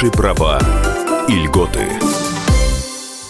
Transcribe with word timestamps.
Ваши 0.00 0.12
права 0.12 0.60
и 1.26 1.32
льготы. 1.32 1.80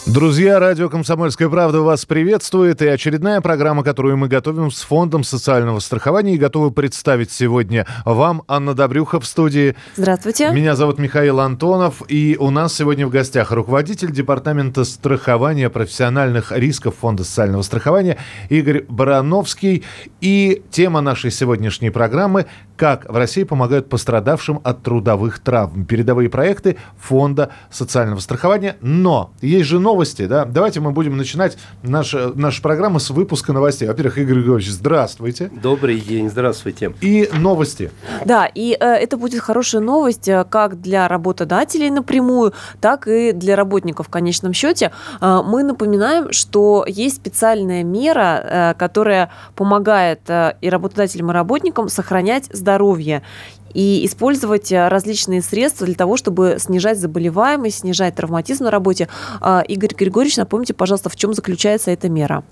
Друзья, 0.05 0.59
радио 0.59 0.91
«Комсомольская 0.91 1.49
правда» 1.49 1.81
вас 1.81 2.05
приветствует. 2.05 2.83
И 2.83 2.87
очередная 2.87 3.41
программа, 3.41 3.83
которую 3.83 4.19
мы 4.19 4.29
готовим 4.29 4.71
с 4.71 4.83
Фондом 4.83 5.25
социального 5.25 5.79
страхования. 5.79 6.35
И 6.35 6.39
готовы 6.39 6.71
представить 6.71 7.31
сегодня 7.31 7.87
вам 8.05 8.43
Анна 8.49 8.75
Добрюха 8.75 9.19
в 9.19 9.25
студии. 9.25 9.77
Здравствуйте. 9.97 10.51
Меня 10.51 10.77
зовут 10.77 10.99
Михаил 10.99 11.41
Антонов. 11.41 12.03
И 12.09 12.37
у 12.39 12.51
нас 12.51 12.75
сегодня 12.75 13.07
в 13.07 13.11
гостях 13.11 13.51
руководитель 13.51 14.13
Департамента 14.13 14.85
страхования 14.85 15.71
профессиональных 15.71 16.53
рисков 16.53 16.97
Фонда 17.01 17.25
социального 17.25 17.63
страхования 17.63 18.19
Игорь 18.51 18.85
Барановский. 18.91 19.85
И 20.21 20.63
тема 20.71 21.01
нашей 21.01 21.31
сегодняшней 21.31 21.89
программы– 21.89 22.45
как 22.79 23.11
в 23.11 23.17
России 23.17 23.43
помогают 23.43 23.89
пострадавшим 23.89 24.61
от 24.63 24.83
трудовых 24.83 25.41
травм. 25.41 25.85
Передовые 25.85 26.31
проекты 26.31 26.77
Фонда 27.01 27.51
социального 27.71 28.21
страхования. 28.21 28.77
Но 28.81 29.33
есть 29.43 29.67
же 29.67 29.81
новости 29.81 30.27
да. 30.27 30.45
Давайте 30.45 30.81
мы 30.81 30.93
будем 30.93 31.17
начинать 31.17 31.59
наш, 31.83 32.15
нашу 32.35 32.63
программу 32.63 33.01
с 33.01 33.11
выпуска 33.11 33.53
новостей. 33.53 33.89
Во-первых, 33.89 34.19
Игорь 34.19 34.37
Григорьевич, 34.37 34.71
здравствуйте. 34.73 35.51
Добрый 35.61 35.99
день, 35.99 36.31
здравствуйте. 36.31 36.93
И 37.01 37.29
новости. 37.33 37.91
Да, 38.25 38.47
и 38.47 38.77
э, 38.79 38.85
это 38.85 39.17
будет 39.17 39.41
хорошая 39.41 39.83
новость 39.83 40.29
э, 40.29 40.45
как 40.49 40.81
для 40.81 41.09
работодателей 41.09 41.91
напрямую, 41.91 42.53
так 42.81 43.09
и 43.09 43.33
для 43.33 43.57
работников 43.57 44.07
в 44.07 44.11
конечном 44.11 44.53
счете. 44.53 44.93
Э, 45.21 45.41
мы 45.45 45.65
напоминаем, 45.65 46.33
что 46.33 46.85
есть 46.87 47.17
специальная 47.17 47.83
мера, 47.83 48.43
э, 48.45 48.75
которая 48.79 49.31
помогает 49.57 50.21
э, 50.29 50.55
и 50.61 50.71
работодателям, 50.71 51.31
и 51.31 51.35
работникам 51.35 51.89
сохранять 51.89 52.49
здоровье 52.53 52.68
и 53.75 54.05
использовать 54.07 54.73
э, 54.73 54.89
различные 54.89 55.43
средства 55.43 55.87
для 55.87 55.95
того, 55.95 56.17
чтобы 56.17 56.57
снижать 56.59 56.99
заболеваемость, 56.99 57.81
снижать 57.81 58.15
травматизм 58.15 58.65
на 58.65 58.71
работе. 58.71 59.09
А, 59.41 59.61
Игорь 59.61 59.95
Григорьевич, 59.95 60.37
напомните, 60.37 60.75
пожалуйста, 60.75 61.09
в 61.09 61.17
чем 61.17 61.35
заключается 61.35 61.91
эта 61.91 62.09
мера? 62.09 62.45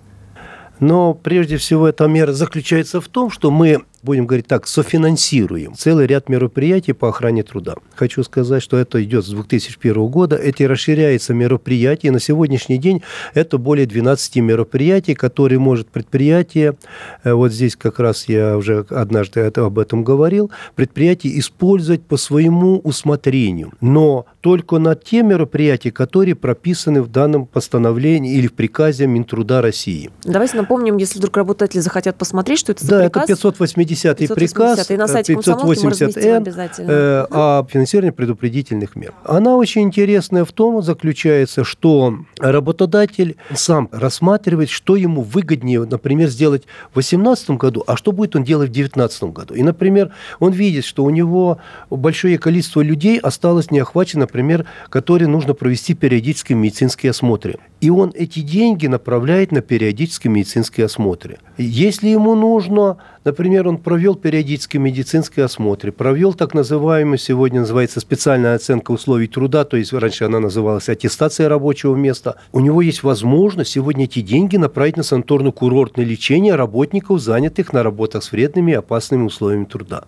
Но 0.78 1.14
прежде 1.14 1.56
всего 1.56 1.88
эта 1.88 2.06
мера 2.06 2.32
заключается 2.32 3.00
в 3.00 3.08
том, 3.08 3.30
что 3.30 3.50
мы 3.50 3.84
будем 4.06 4.26
говорить 4.26 4.46
так, 4.46 4.66
софинансируем 4.66 5.74
целый 5.74 6.06
ряд 6.06 6.30
мероприятий 6.30 6.92
по 6.92 7.08
охране 7.08 7.42
труда. 7.42 7.74
Хочу 7.94 8.22
сказать, 8.22 8.62
что 8.62 8.78
это 8.78 9.02
идет 9.04 9.26
с 9.26 9.28
2001 9.28 10.06
года, 10.06 10.36
эти 10.36 10.62
расширяются 10.62 11.34
мероприятия, 11.34 12.10
на 12.10 12.20
сегодняшний 12.20 12.78
день 12.78 13.02
это 13.34 13.58
более 13.58 13.86
12 13.86 14.36
мероприятий, 14.36 15.14
которые 15.14 15.58
может 15.58 15.88
предприятие, 15.88 16.76
э, 17.24 17.32
вот 17.32 17.52
здесь 17.52 17.76
как 17.76 17.98
раз 17.98 18.28
я 18.28 18.56
уже 18.56 18.86
однажды 18.88 19.40
это, 19.40 19.66
об 19.66 19.78
этом 19.78 20.04
говорил, 20.04 20.50
предприятие 20.76 21.38
использовать 21.38 22.02
по 22.02 22.16
своему 22.16 22.78
усмотрению, 22.78 23.72
но 23.80 24.26
только 24.40 24.78
на 24.78 24.94
те 24.94 25.22
мероприятия, 25.22 25.90
которые 25.90 26.36
прописаны 26.36 27.02
в 27.02 27.08
данном 27.10 27.46
постановлении 27.46 28.36
или 28.36 28.46
в 28.46 28.52
приказе 28.52 29.08
Минтруда 29.08 29.60
России. 29.60 30.10
Давайте 30.22 30.56
напомним, 30.56 30.96
если 30.98 31.18
вдруг 31.18 31.36
работодатели 31.36 31.80
захотят 31.80 32.16
посмотреть, 32.16 32.60
что 32.60 32.70
это 32.70 32.84
за 32.84 32.90
да, 32.90 32.98
приказ. 33.04 33.26
Да, 33.26 33.32
это 33.32 33.42
580 33.42 33.95
580 33.96 34.34
приказ, 34.34 34.90
и 34.90 34.96
на 34.96 35.08
сайте 35.08 35.34
580Н 35.34 36.70
э, 36.78 37.26
о 37.30 37.66
финансировании 37.68 38.10
предупредительных 38.10 38.96
мер. 38.96 39.12
Она 39.24 39.56
очень 39.56 39.82
интересная 39.82 40.44
в 40.44 40.52
том, 40.52 40.82
заключается, 40.82 41.64
что 41.64 42.18
работодатель 42.38 43.36
сам 43.54 43.88
рассматривает, 43.92 44.70
что 44.70 44.96
ему 44.96 45.22
выгоднее, 45.22 45.84
например, 45.84 46.28
сделать 46.28 46.62
в 46.90 46.94
2018 46.94 47.50
году, 47.50 47.84
а 47.86 47.96
что 47.96 48.12
будет 48.12 48.36
он 48.36 48.44
делать 48.44 48.70
в 48.70 48.72
2019 48.72 49.24
году. 49.24 49.54
И, 49.54 49.62
например, 49.62 50.12
он 50.38 50.52
видит, 50.52 50.84
что 50.84 51.04
у 51.04 51.10
него 51.10 51.58
большое 51.90 52.38
количество 52.38 52.80
людей 52.80 53.18
осталось 53.18 53.70
не 53.70 53.78
охвачено, 53.78 54.22
например, 54.22 54.66
которые 54.88 55.28
нужно 55.28 55.54
провести 55.54 55.94
периодические 55.94 56.56
медицинские 56.56 57.10
осмотры. 57.10 57.58
И 57.80 57.90
он 57.90 58.12
эти 58.14 58.40
деньги 58.40 58.86
направляет 58.86 59.52
на 59.52 59.60
периодические 59.60 60.32
медицинские 60.32 60.86
осмотры. 60.86 61.38
Если 61.58 62.08
ему 62.08 62.34
нужно, 62.34 62.98
например, 63.24 63.68
он 63.68 63.75
провел 63.78 64.14
периодический 64.14 64.78
медицинский 64.78 65.40
осмотр, 65.40 65.92
провел 65.92 66.34
так 66.34 66.54
называемый, 66.54 67.18
сегодня 67.18 67.60
называется 67.60 68.00
специальная 68.00 68.54
оценка 68.54 68.92
условий 68.92 69.26
труда, 69.26 69.64
то 69.64 69.76
есть 69.76 69.92
раньше 69.92 70.24
она 70.24 70.40
называлась 70.40 70.88
аттестация 70.88 71.48
рабочего 71.48 71.94
места, 71.94 72.36
у 72.52 72.60
него 72.60 72.82
есть 72.82 73.02
возможность 73.02 73.70
сегодня 73.70 74.04
эти 74.04 74.20
деньги 74.20 74.56
направить 74.56 74.96
на 74.96 75.02
санаторно-курортное 75.02 76.04
лечение 76.04 76.54
работников, 76.54 77.20
занятых 77.20 77.72
на 77.72 77.82
работах 77.82 78.22
с 78.22 78.32
вредными 78.32 78.72
и 78.72 78.74
опасными 78.74 79.24
условиями 79.24 79.64
труда. 79.64 80.04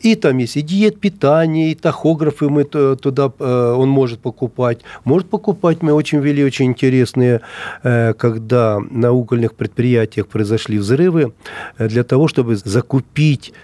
И 0.00 0.14
там 0.14 0.38
есть 0.38 0.56
и 0.56 0.62
диет 0.62 1.00
питания, 1.00 1.72
и 1.72 1.74
тахографы 1.74 2.48
мы 2.48 2.64
туда, 2.64 3.32
э, 3.38 3.74
он 3.76 3.88
может 3.88 4.20
покупать. 4.20 4.80
Может 5.04 5.28
покупать, 5.28 5.82
мы 5.82 5.92
очень 5.92 6.20
вели 6.20 6.44
очень 6.44 6.66
интересные, 6.66 7.40
э, 7.82 8.14
когда 8.14 8.80
на 8.90 9.12
угольных 9.12 9.54
предприятиях 9.54 10.26
произошли 10.26 10.78
взрывы, 10.78 11.32
э, 11.78 11.88
для 11.88 12.04
того, 12.04 12.28
чтобы 12.28 12.56
закупить 12.56 13.07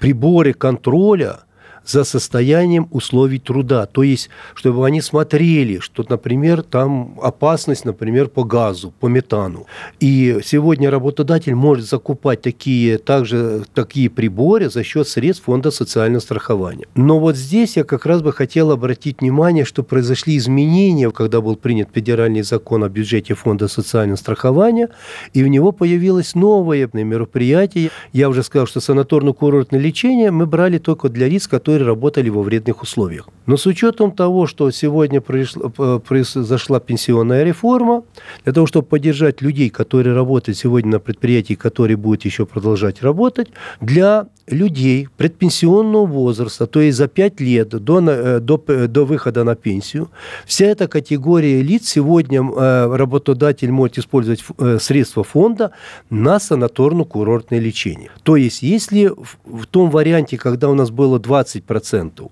приборы 0.00 0.52
контроля 0.52 1.40
за 1.86 2.04
состоянием 2.04 2.88
условий 2.90 3.38
труда. 3.38 3.86
То 3.86 4.02
есть, 4.02 4.30
чтобы 4.54 4.86
они 4.86 5.00
смотрели, 5.00 5.78
что, 5.78 6.04
например, 6.08 6.62
там 6.62 7.18
опасность, 7.22 7.84
например, 7.84 8.28
по 8.28 8.44
газу, 8.44 8.92
по 9.00 9.06
метану. 9.06 9.66
И 10.00 10.40
сегодня 10.44 10.90
работодатель 10.90 11.54
может 11.54 11.88
закупать 11.88 12.42
такие, 12.42 12.98
также 12.98 13.64
такие 13.74 14.08
приборы 14.10 14.70
за 14.70 14.82
счет 14.82 15.08
средств 15.08 15.44
фонда 15.44 15.70
социального 15.70 16.20
страхования. 16.20 16.86
Но 16.94 17.18
вот 17.18 17.36
здесь 17.36 17.76
я 17.76 17.84
как 17.84 18.06
раз 18.06 18.22
бы 18.22 18.32
хотел 18.32 18.70
обратить 18.70 19.20
внимание, 19.20 19.64
что 19.64 19.82
произошли 19.82 20.36
изменения, 20.36 21.10
когда 21.10 21.40
был 21.40 21.56
принят 21.56 21.88
федеральный 21.92 22.42
закон 22.42 22.84
о 22.84 22.88
бюджете 22.88 23.34
фонда 23.34 23.68
социального 23.68 24.16
страхования, 24.16 24.88
и 25.32 25.42
в 25.42 25.48
него 25.48 25.72
появилось 25.72 26.34
новое 26.34 26.88
мероприятие. 26.92 27.90
Я 28.12 28.28
уже 28.28 28.42
сказал, 28.42 28.66
что 28.66 28.80
санаторно-курортное 28.80 29.78
лечение 29.78 30.30
мы 30.30 30.46
брали 30.46 30.78
только 30.78 31.08
для 31.08 31.28
лиц, 31.28 31.46
которые 31.46 31.73
которые 31.74 31.88
работали 31.88 32.30
во 32.30 32.42
вредных 32.42 32.82
условиях. 32.82 33.28
Но 33.46 33.56
с 33.56 33.66
учетом 33.66 34.12
того, 34.12 34.46
что 34.46 34.70
сегодня 34.70 35.20
произошла 35.20 36.78
пенсионная 36.80 37.44
реформа, 37.44 38.02
для 38.44 38.52
того, 38.52 38.66
чтобы 38.66 38.86
поддержать 38.86 39.42
людей, 39.42 39.70
которые 39.70 40.14
работают 40.14 40.56
сегодня 40.58 40.92
на 40.92 40.98
предприятии, 41.00 41.54
которые 41.54 41.96
будут 41.96 42.24
еще 42.24 42.46
продолжать 42.46 43.02
работать, 43.02 43.48
для 43.80 44.26
людей 44.46 45.08
предпенсионного 45.16 46.06
возраста, 46.06 46.66
то 46.66 46.80
есть 46.80 46.98
за 46.98 47.08
5 47.08 47.40
лет 47.40 47.68
до, 47.68 48.00
э, 48.00 48.40
до, 48.40 48.58
до 48.88 49.04
выхода 49.04 49.44
на 49.44 49.54
пенсию, 49.54 50.08
вся 50.46 50.66
эта 50.66 50.86
категория 50.86 51.62
лиц 51.62 51.88
сегодня 51.88 52.40
э, 52.40 52.96
работодатель 52.96 53.70
может 53.70 53.98
использовать 53.98 54.44
э, 54.58 54.78
средства 54.80 55.24
фонда 55.24 55.70
на 56.10 56.36
санаторно-курортное 56.36 57.58
лечение. 57.58 58.10
То 58.22 58.36
есть 58.36 58.62
если 58.62 59.10
в 59.44 59.66
том 59.66 59.90
варианте, 59.90 60.36
когда 60.36 60.68
у 60.68 60.74
нас 60.74 60.90
было 60.90 61.18
20%, 61.18 61.63
10% 61.66 62.30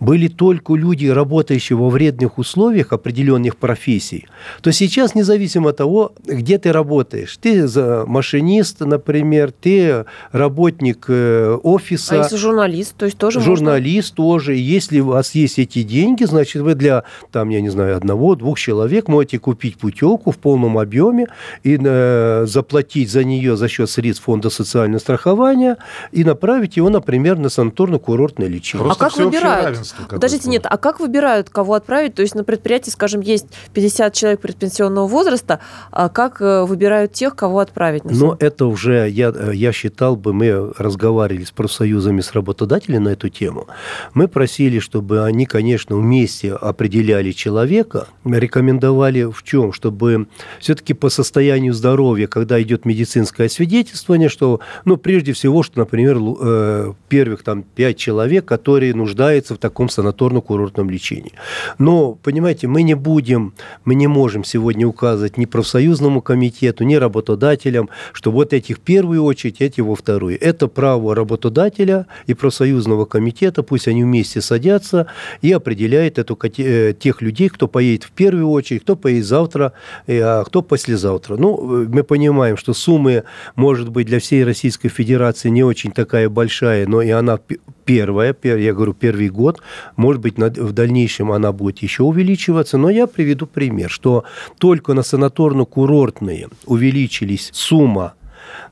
были 0.00 0.28
только 0.28 0.74
люди, 0.74 1.06
работающие 1.06 1.76
во 1.76 1.88
вредных 1.88 2.38
условиях 2.38 2.92
определенных 2.92 3.56
профессий, 3.56 4.26
то 4.62 4.72
сейчас, 4.72 5.14
независимо 5.14 5.70
от 5.70 5.76
того, 5.76 6.12
где 6.24 6.58
ты 6.58 6.72
работаешь, 6.72 7.36
ты 7.36 7.66
машинист, 8.06 8.80
например, 8.80 9.52
ты 9.52 10.04
работник 10.32 11.06
э, 11.08 11.56
офиса. 11.62 12.14
А 12.14 12.18
если 12.18 12.36
журналист, 12.36 12.94
то 12.96 13.04
есть 13.04 13.18
тоже 13.18 13.40
Журналист 13.40 14.18
можно? 14.18 14.32
тоже. 14.32 14.54
Если 14.54 15.00
у 15.00 15.06
вас 15.06 15.34
есть 15.34 15.58
эти 15.58 15.82
деньги, 15.82 16.24
значит, 16.24 16.62
вы 16.62 16.74
для, 16.74 17.04
там, 17.32 17.48
я 17.50 17.60
не 17.60 17.70
знаю, 17.70 17.96
одного-двух 17.96 18.58
человек 18.58 19.08
можете 19.08 19.38
купить 19.38 19.78
путевку 19.78 20.30
в 20.30 20.38
полном 20.38 20.78
объеме 20.78 21.26
и 21.62 21.78
э, 21.82 22.44
заплатить 22.46 23.10
за 23.10 23.24
нее 23.24 23.56
за 23.56 23.68
счет 23.68 23.90
средств 23.90 24.24
фонда 24.24 24.50
социального 24.50 25.00
страхования 25.00 25.76
и 26.12 26.24
направить 26.24 26.76
его, 26.76 26.90
например, 26.90 27.38
на 27.38 27.48
санаторно-курортное 27.48 28.48
лечение. 28.48 28.84
Просто 28.84 29.06
а 29.06 29.10
как 29.10 29.18
выбирать? 29.18 29.53
Выбирают? 29.56 29.94
Подождите, 30.08 30.48
нет, 30.48 30.66
а 30.68 30.76
как 30.76 31.00
выбирают, 31.00 31.50
кого 31.50 31.74
отправить? 31.74 32.14
То 32.14 32.22
есть 32.22 32.34
на 32.34 32.44
предприятии, 32.44 32.90
скажем, 32.90 33.20
есть 33.20 33.46
50 33.72 34.12
человек 34.14 34.40
предпенсионного 34.40 35.06
возраста, 35.06 35.60
а 35.90 36.08
как 36.08 36.40
э, 36.40 36.64
выбирают 36.64 37.12
тех, 37.12 37.34
кого 37.36 37.58
отправить? 37.58 38.04
Но 38.04 38.36
это 38.38 38.66
уже, 38.66 39.08
я, 39.08 39.32
э, 39.34 39.52
я 39.54 39.72
считал 39.72 40.16
бы, 40.16 40.32
мы 40.32 40.72
разговаривали 40.78 41.44
с 41.44 41.50
профсоюзами, 41.50 42.20
с 42.20 42.32
работодателями 42.32 42.98
на 42.98 43.08
эту 43.10 43.28
тему. 43.28 43.66
Мы 44.14 44.28
просили, 44.28 44.78
чтобы 44.78 45.24
они, 45.24 45.46
конечно, 45.46 45.96
вместе 45.96 46.52
определяли 46.54 47.32
человека, 47.32 48.08
рекомендовали 48.24 49.24
в 49.24 49.42
чем? 49.42 49.72
Чтобы 49.72 50.26
все-таки 50.60 50.94
по 50.94 51.10
состоянию 51.10 51.74
здоровья, 51.74 52.26
когда 52.26 52.60
идет 52.62 52.84
медицинское 52.84 53.48
свидетельствование, 53.48 54.28
что, 54.28 54.60
ну, 54.84 54.96
прежде 54.96 55.32
всего, 55.32 55.62
что, 55.62 55.80
например, 55.80 56.18
э, 56.18 56.92
первых 57.08 57.42
там 57.42 57.62
пять 57.62 57.96
человек 57.96 58.44
которые 58.54 58.94
нуждаются 58.94 59.43
в 59.52 59.58
таком 59.58 59.88
санаторно-курортном 59.88 60.90
лечении. 60.90 61.32
Но, 61.78 62.14
понимаете, 62.14 62.66
мы 62.66 62.82
не 62.82 62.94
будем, 62.94 63.52
мы 63.84 63.94
не 63.94 64.06
можем 64.06 64.44
сегодня 64.44 64.86
указывать 64.86 65.36
ни 65.36 65.44
профсоюзному 65.44 66.22
комитету, 66.22 66.84
ни 66.84 66.94
работодателям, 66.94 67.90
что 68.12 68.30
вот 68.30 68.54
эти 68.54 68.72
в 68.72 68.80
первую 68.80 69.22
очередь, 69.24 69.60
эти 69.60 69.82
во 69.82 69.94
вторую. 69.94 70.38
Это 70.40 70.68
право 70.68 71.14
работодателя 71.14 72.06
и 72.26 72.34
профсоюзного 72.34 73.04
комитета, 73.04 73.62
пусть 73.62 73.88
они 73.88 74.04
вместе 74.04 74.40
садятся 74.40 75.06
и 75.42 75.52
определяют 75.52 76.18
эту, 76.18 76.38
э, 76.58 76.94
тех 76.98 77.22
людей, 77.22 77.48
кто 77.48 77.68
поедет 77.68 78.04
в 78.04 78.12
первую 78.12 78.48
очередь, 78.48 78.82
кто 78.82 78.96
поедет 78.96 79.26
завтра, 79.26 79.72
э, 80.06 80.20
а 80.20 80.44
кто 80.44 80.62
послезавтра. 80.62 81.36
Ну, 81.36 81.86
мы 81.88 82.02
понимаем, 82.02 82.56
что 82.56 82.72
суммы, 82.74 83.24
может 83.56 83.88
быть, 83.88 84.06
для 84.06 84.18
всей 84.18 84.44
Российской 84.44 84.88
Федерации 84.88 85.48
не 85.50 85.64
очень 85.64 85.90
такая 85.90 86.28
большая, 86.28 86.86
но 86.86 87.02
и 87.02 87.10
она 87.10 87.38
первая, 87.84 88.34
я 88.42 88.72
говорю, 88.72 88.94
первый 88.94 89.23
год, 89.28 89.60
может 89.96 90.20
быть, 90.22 90.38
в 90.38 90.72
дальнейшем 90.72 91.32
она 91.32 91.52
будет 91.52 91.78
еще 91.78 92.02
увеличиваться, 92.02 92.78
но 92.78 92.90
я 92.90 93.06
приведу 93.06 93.46
пример, 93.46 93.90
что 93.90 94.24
только 94.58 94.94
на 94.94 95.00
санаторно-курортные 95.00 96.50
увеличились 96.66 97.50
сумма 97.52 98.14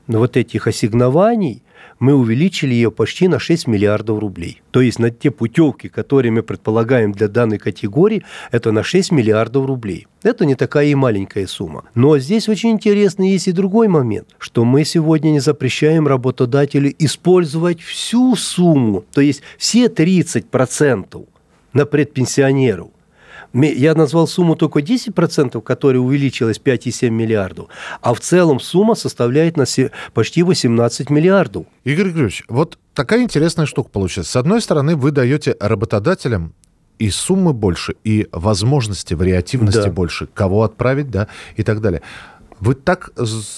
вот 0.07 0.37
этих 0.37 0.67
ассигнований 0.67 1.63
мы 2.03 2.15
увеличили 2.15 2.73
ее 2.73 2.91
почти 2.91 3.29
на 3.29 3.39
6 3.39 3.65
миллиардов 3.65 4.19
рублей. 4.19 4.61
То 4.71 4.81
есть 4.81 4.99
на 4.99 5.09
те 5.09 5.31
путевки, 5.31 5.87
которые 5.87 6.33
мы 6.33 6.43
предполагаем 6.43 7.13
для 7.13 7.29
данной 7.29 7.57
категории, 7.57 8.25
это 8.51 8.73
на 8.73 8.83
6 8.83 9.11
миллиардов 9.13 9.65
рублей. 9.65 10.07
Это 10.21 10.45
не 10.45 10.55
такая 10.55 10.87
и 10.87 10.95
маленькая 10.95 11.47
сумма. 11.47 11.85
Но 11.95 12.17
здесь 12.17 12.49
очень 12.49 12.71
интересный 12.71 13.31
есть 13.31 13.47
и 13.47 13.53
другой 13.53 13.87
момент, 13.87 14.27
что 14.37 14.65
мы 14.65 14.83
сегодня 14.83 15.29
не 15.29 15.39
запрещаем 15.39 16.05
работодателю 16.05 16.93
использовать 16.99 17.79
всю 17.79 18.35
сумму, 18.35 19.05
то 19.13 19.21
есть 19.21 19.41
все 19.57 19.85
30% 19.85 21.25
на 21.71 21.85
предпенсионеров– 21.85 22.89
я 23.53 23.95
назвал 23.95 24.27
сумму 24.27 24.55
только 24.55 24.79
10%, 24.79 25.61
которая 25.61 26.01
увеличилась 26.01 26.59
5,7 26.63 27.09
миллиардов, 27.09 27.67
а 28.01 28.13
в 28.13 28.19
целом 28.19 28.59
сумма 28.59 28.95
составляет 28.95 29.57
на 29.57 29.65
почти 30.13 30.43
18 30.43 31.09
миллиардов. 31.09 31.65
Игорь 31.83 32.05
Григорьевич, 32.05 32.43
вот 32.47 32.77
такая 32.93 33.21
интересная 33.21 33.65
штука 33.65 33.89
получается. 33.89 34.31
С 34.31 34.35
одной 34.35 34.61
стороны, 34.61 34.95
вы 34.95 35.11
даете 35.11 35.55
работодателям 35.59 36.53
и 36.99 37.09
суммы 37.09 37.53
больше, 37.53 37.95
и 38.03 38.27
возможности, 38.31 39.13
вариативности 39.13 39.83
да. 39.83 39.91
больше, 39.91 40.27
кого 40.27 40.63
отправить, 40.63 41.09
да, 41.09 41.27
и 41.55 41.63
так 41.63 41.81
далее. 41.81 42.01
Вы 42.63 42.75
так 42.75 43.11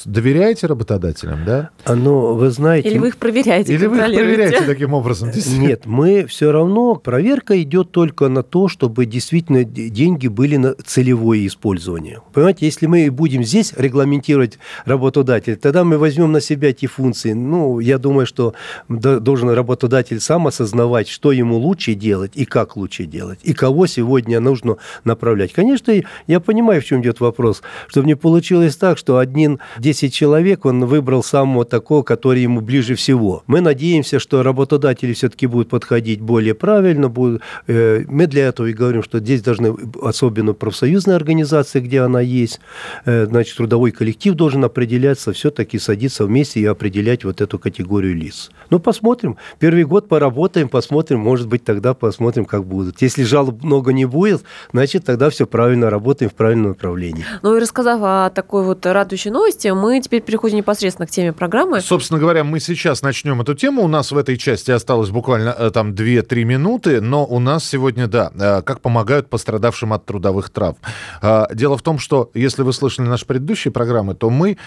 доверяете 0.06 0.66
работодателям, 0.66 1.46
да? 1.46 1.70
Ну, 1.88 2.34
вы 2.34 2.50
знаете... 2.50 2.90
Или 2.90 2.98
вы 2.98 3.10
их 3.10 3.18
проверяете, 3.18 3.72
Или 3.72 3.86
вы 3.86 3.98
их 3.98 4.06
проверяете 4.06 4.62
таким 4.62 4.96
образом? 4.96 5.30
Нет, 5.60 5.86
мы 5.86 6.26
все 6.26 6.52
равно... 6.52 6.96
Проверка 6.96 7.62
идет 7.62 7.92
только 7.92 8.30
на 8.30 8.42
то, 8.42 8.68
чтобы 8.68 9.06
действительно 9.06 9.64
деньги 9.64 10.28
были 10.28 10.56
на 10.58 10.74
целевое 10.74 11.46
использование. 11.46 12.22
Понимаете, 12.34 12.66
если 12.66 12.88
мы 12.88 13.12
будем 13.12 13.44
здесь 13.44 13.74
регламентировать 13.78 14.58
работодателя, 14.86 15.56
тогда 15.56 15.84
мы 15.84 16.00
возьмем 16.00 16.32
на 16.32 16.42
себя 16.42 16.70
эти 16.70 16.88
функции. 16.88 17.34
Ну, 17.34 17.80
я 17.80 18.00
думаю, 18.00 18.26
что 18.26 18.56
должен 18.90 19.52
работодатель 19.52 20.20
сам 20.20 20.48
осознавать, 20.48 21.10
что 21.10 21.32
ему 21.32 21.58
лучше 21.58 21.94
делать 21.94 22.32
и 22.34 22.46
как 22.46 22.76
лучше 22.76 23.06
делать, 23.06 23.38
и 23.44 23.54
кого 23.54 23.86
сегодня 23.86 24.40
нужно 24.40 24.78
направлять. 25.04 25.54
Конечно, 25.54 25.94
я 26.26 26.40
понимаю, 26.40 26.82
в 26.82 26.86
чем 26.86 27.04
идет 27.04 27.20
вопрос, 27.20 27.62
чтобы 27.88 28.08
не 28.08 28.16
получилось 28.16 28.76
так, 28.76 28.95
так, 28.96 28.98
что 28.98 29.18
один 29.18 29.60
10 29.80 30.14
человек, 30.14 30.66
он 30.66 30.86
выбрал 30.86 31.24
самого 31.24 31.66
такого, 31.66 32.04
который 32.04 32.42
ему 32.42 32.62
ближе 32.62 32.96
всего. 32.96 33.44
Мы 33.48 33.62
надеемся, 33.62 34.20
что 34.20 34.44
работодатели 34.44 35.14
все-таки 35.14 35.48
будут 35.48 35.70
подходить 35.70 36.22
более 36.22 36.54
правильно. 36.54 37.10
Будут, 37.10 37.42
э, 37.68 38.04
мы 38.08 38.28
для 38.28 38.48
этого 38.48 38.68
и 38.68 38.74
говорим, 38.74 39.04
что 39.04 39.20
здесь 39.20 39.42
должны, 39.42 39.76
особенно 40.02 40.54
профсоюзная 40.54 41.16
организация, 41.16 41.82
где 41.82 42.02
она 42.02 42.22
есть, 42.22 42.60
э, 43.06 43.26
значит, 43.26 43.58
трудовой 43.58 43.92
коллектив 43.92 44.34
должен 44.36 44.64
определяться, 44.64 45.32
все-таки 45.32 45.80
садиться 45.80 46.26
вместе 46.26 46.60
и 46.60 46.66
определять 46.66 47.26
вот 47.26 47.42
эту 47.42 47.60
категорию 47.60 48.16
лиц. 48.16 48.52
Ну, 48.70 48.80
посмотрим. 48.80 49.36
Первый 49.60 49.84
год 49.84 50.08
поработаем, 50.08 50.70
посмотрим, 50.70 51.20
может 51.20 51.48
быть, 51.48 51.64
тогда 51.64 51.94
посмотрим, 51.94 52.46
как 52.46 52.64
будут. 52.66 53.02
Если 53.02 53.24
жалоб 53.24 53.64
много 53.64 53.94
не 53.94 54.06
будет, 54.06 54.44
значит, 54.72 55.06
тогда 55.06 55.30
все 55.30 55.46
правильно, 55.46 55.90
работаем 55.90 56.30
в 56.30 56.34
правильном 56.34 56.70
направлении. 56.70 57.26
Ну 57.44 57.56
и 57.56 57.60
рассказав 57.60 58.00
о 58.04 58.30
такой 58.30 58.64
вот 58.64 58.75
радующей 58.84 59.32
новости, 59.32 59.68
мы 59.70 60.02
теперь 60.02 60.22
переходим 60.22 60.58
непосредственно 60.58 61.08
к 61.08 61.12
теме 61.12 61.34
программы. 61.34 61.82
Собственно 61.82 62.20
говоря, 62.20 62.44
мы 62.44 62.60
сейчас 62.60 63.02
начнем 63.02 63.42
эту 63.42 63.54
тему. 63.54 63.84
У 63.84 63.88
нас 63.88 64.12
в 64.12 64.18
этой 64.18 64.38
части 64.38 64.72
осталось 64.72 65.10
буквально 65.10 65.50
э, 65.50 65.72
там 65.72 65.92
2-3 65.92 66.44
минуты, 66.44 67.02
но 67.02 67.26
у 67.26 67.40
нас 67.40 67.66
сегодня, 67.66 68.08
да, 68.08 68.32
э, 68.34 68.62
как 68.62 68.82
помогают 68.82 69.30
пострадавшим 69.30 69.94
от 69.94 70.06
трудовых 70.06 70.50
травм. 70.50 70.78
Э, 71.22 71.46
дело 71.54 71.78
в 71.78 71.82
том, 71.82 72.00
что 72.00 72.32
если 72.34 72.64
вы 72.64 72.74
слышали 72.74 73.08
наши 73.08 73.26
предыдущие 73.26 73.72
программы, 73.72 74.16
то 74.16 74.30
мы 74.30 74.58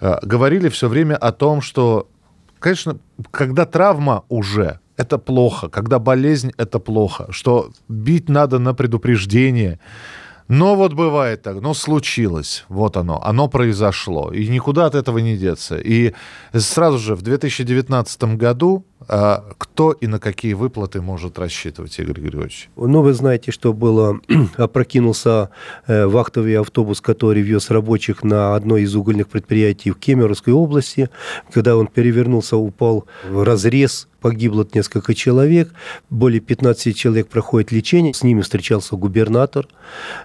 говорили 0.00 0.68
все 0.68 0.88
время 0.88 1.16
о 1.16 1.32
том, 1.32 1.62
что, 1.62 2.08
конечно, 2.58 2.98
когда 3.30 3.64
травма 3.64 4.24
уже, 4.28 4.80
это 4.96 5.18
плохо, 5.18 5.68
когда 5.68 5.98
болезнь, 5.98 6.52
это 6.56 6.78
плохо, 6.78 7.28
что 7.30 7.70
бить 7.88 8.28
надо 8.28 8.58
на 8.58 8.74
предупреждение, 8.74 9.78
но 10.48 10.76
вот 10.76 10.92
бывает 10.92 11.42
так, 11.42 11.60
ну 11.60 11.74
случилось, 11.74 12.64
вот 12.68 12.96
оно, 12.96 13.20
оно 13.22 13.48
произошло, 13.48 14.32
и 14.32 14.48
никуда 14.48 14.86
от 14.86 14.94
этого 14.94 15.18
не 15.18 15.36
деться. 15.36 15.76
И 15.76 16.14
сразу 16.54 16.98
же 16.98 17.14
в 17.14 17.22
2019 17.22 18.36
году 18.36 18.84
кто 18.98 19.92
и 19.92 20.06
на 20.06 20.18
какие 20.18 20.54
выплаты 20.54 21.00
может 21.00 21.38
рассчитывать, 21.38 21.98
Игорь 21.98 22.20
Григорьевич? 22.20 22.70
Ну, 22.76 23.02
вы 23.02 23.12
знаете, 23.12 23.52
что 23.52 23.72
было, 23.72 24.20
опрокинулся 24.56 25.50
э, 25.86 26.06
вахтовый 26.06 26.58
автобус, 26.58 27.00
который 27.00 27.42
вез 27.42 27.70
рабочих 27.70 28.24
на 28.24 28.56
одно 28.56 28.78
из 28.78 28.96
угольных 28.96 29.28
предприятий 29.28 29.90
в 29.90 29.98
Кемеровской 29.98 30.54
области. 30.54 31.10
Когда 31.52 31.76
он 31.76 31.88
перевернулся, 31.88 32.56
упал 32.56 33.06
в 33.28 33.44
разрез 33.44 34.08
погибло 34.26 34.66
несколько 34.74 35.14
человек, 35.14 35.72
более 36.10 36.40
15 36.40 36.96
человек 36.96 37.28
проходит 37.28 37.70
лечение. 37.70 38.12
С 38.12 38.24
ними 38.24 38.40
встречался 38.40 38.96
губернатор, 38.96 39.68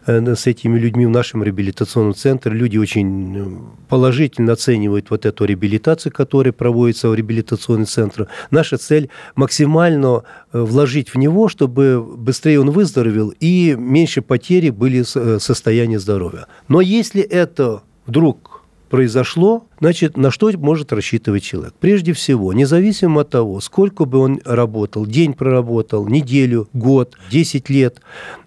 э, 0.07 0.35
с 0.35 0.47
этими 0.47 0.79
людьми 0.79 1.05
в 1.05 1.11
нашем 1.11 1.43
реабилитационном 1.43 2.15
центре. 2.15 2.51
Люди 2.51 2.79
очень 2.79 3.37
э, 3.37 3.45
положительно 3.89 4.53
оценивают 4.53 5.11
вот 5.11 5.27
эту 5.27 5.45
реабилитацию, 5.45 6.11
которая 6.11 6.51
проводится 6.51 7.09
в 7.09 7.15
реабилитационном 7.15 7.85
центре. 7.85 8.25
Наша 8.61 8.77
цель 8.77 9.09
максимально 9.35 10.21
э, 10.53 10.61
вложить 10.61 11.09
в 11.09 11.17
него, 11.17 11.49
чтобы 11.49 11.99
быстрее 11.99 12.59
он 12.61 12.69
выздоровел 12.69 13.33
и 13.39 13.75
меньше 13.75 14.21
потери 14.21 14.69
были 14.69 15.01
состояния 15.01 15.97
здоровья. 15.97 16.45
Но 16.67 16.79
если 16.79 17.23
это 17.23 17.81
вдруг 18.05 18.61
произошло, 18.91 19.65
Значит, 19.81 20.15
на 20.15 20.29
что 20.29 20.51
может 20.59 20.93
рассчитывать 20.93 21.41
человек? 21.41 21.73
Прежде 21.79 22.13
всего, 22.13 22.53
независимо 22.53 23.21
от 23.21 23.31
того, 23.31 23.59
сколько 23.61 24.05
бы 24.05 24.19
он 24.19 24.39
работал, 24.45 25.07
день 25.07 25.33
проработал, 25.33 26.07
неделю, 26.07 26.69
год, 26.71 27.17
10 27.31 27.67
лет, 27.71 27.99